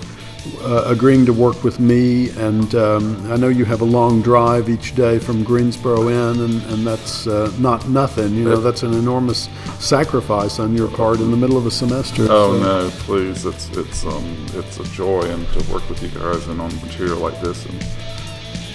uh, 0.60 0.84
agreeing 0.86 1.24
to 1.26 1.32
work 1.32 1.64
with 1.64 1.80
me. 1.80 2.30
And 2.30 2.74
um, 2.74 3.30
I 3.32 3.36
know 3.36 3.48
you 3.48 3.64
have 3.64 3.80
a 3.80 3.84
long 3.84 4.22
drive 4.22 4.68
each 4.68 4.94
day 4.94 5.18
from 5.18 5.42
Greensboro 5.44 6.08
in, 6.08 6.40
and, 6.40 6.62
and 6.64 6.86
that's 6.86 7.26
uh, 7.26 7.52
not 7.58 7.88
nothing. 7.88 8.34
You 8.34 8.44
know, 8.44 8.56
that's 8.60 8.82
an 8.82 8.94
enormous 8.94 9.48
sacrifice 9.78 10.58
on 10.58 10.76
your 10.76 10.88
part 10.88 11.20
in 11.20 11.30
the 11.30 11.36
middle 11.36 11.56
of 11.56 11.66
a 11.66 11.70
semester. 11.70 12.26
Oh 12.28 12.58
So- 12.58 12.62
no, 12.62 12.90
please! 13.00 13.44
It's 13.46 13.68
it's 13.76 14.04
um 14.04 14.46
it's 14.54 14.78
a 14.80 14.84
joy 14.84 15.22
and 15.22 15.46
to 15.54 15.72
work 15.72 15.88
with 15.88 16.02
you 16.02 16.08
guys 16.10 16.46
and 16.48 16.60
on 16.60 16.74
material 16.82 17.18
like 17.18 17.40
this 17.40 17.64
and 17.66 17.86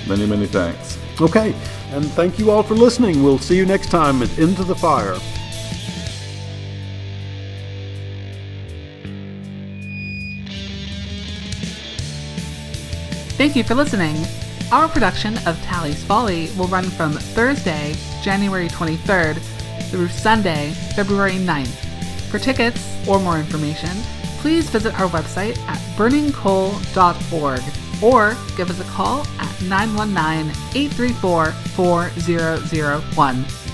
many 0.08 0.26
many 0.26 0.48
thanks. 0.48 0.98
Okay, 1.22 1.54
and 1.92 2.06
thank 2.12 2.40
you 2.40 2.50
all 2.52 2.64
for 2.64 2.76
listening. 2.76 3.24
We'll 3.24 3.40
see 3.40 3.58
you 3.58 3.66
next 3.66 3.90
time 3.92 4.22
at 4.24 4.38
Into 4.40 4.64
the 4.64 4.76
Fire. 4.76 5.18
Thank 13.40 13.56
you 13.56 13.64
for 13.64 13.74
listening. 13.74 14.18
Our 14.70 14.90
production 14.90 15.38
of 15.48 15.58
Talley's 15.62 16.04
Folly 16.04 16.50
will 16.58 16.68
run 16.68 16.84
from 16.84 17.14
Thursday, 17.14 17.96
January 18.22 18.68
23rd 18.68 19.40
through 19.90 20.10
Sunday, 20.10 20.72
February 20.94 21.36
9th. 21.36 21.70
For 22.30 22.38
tickets 22.38 22.86
or 23.08 23.18
more 23.18 23.40
information, 23.40 23.92
please 24.40 24.70
visit 24.70 24.94
our 25.00 25.08
website 25.08 25.58
at 25.70 25.78
burningcoal.org 25.96 27.62
or 28.04 28.36
give 28.58 28.70
us 28.70 28.82
a 28.82 28.92
call 28.92 29.26
at 29.40 29.62
919 29.62 30.52
834 30.76 31.54
4001. 31.54 33.69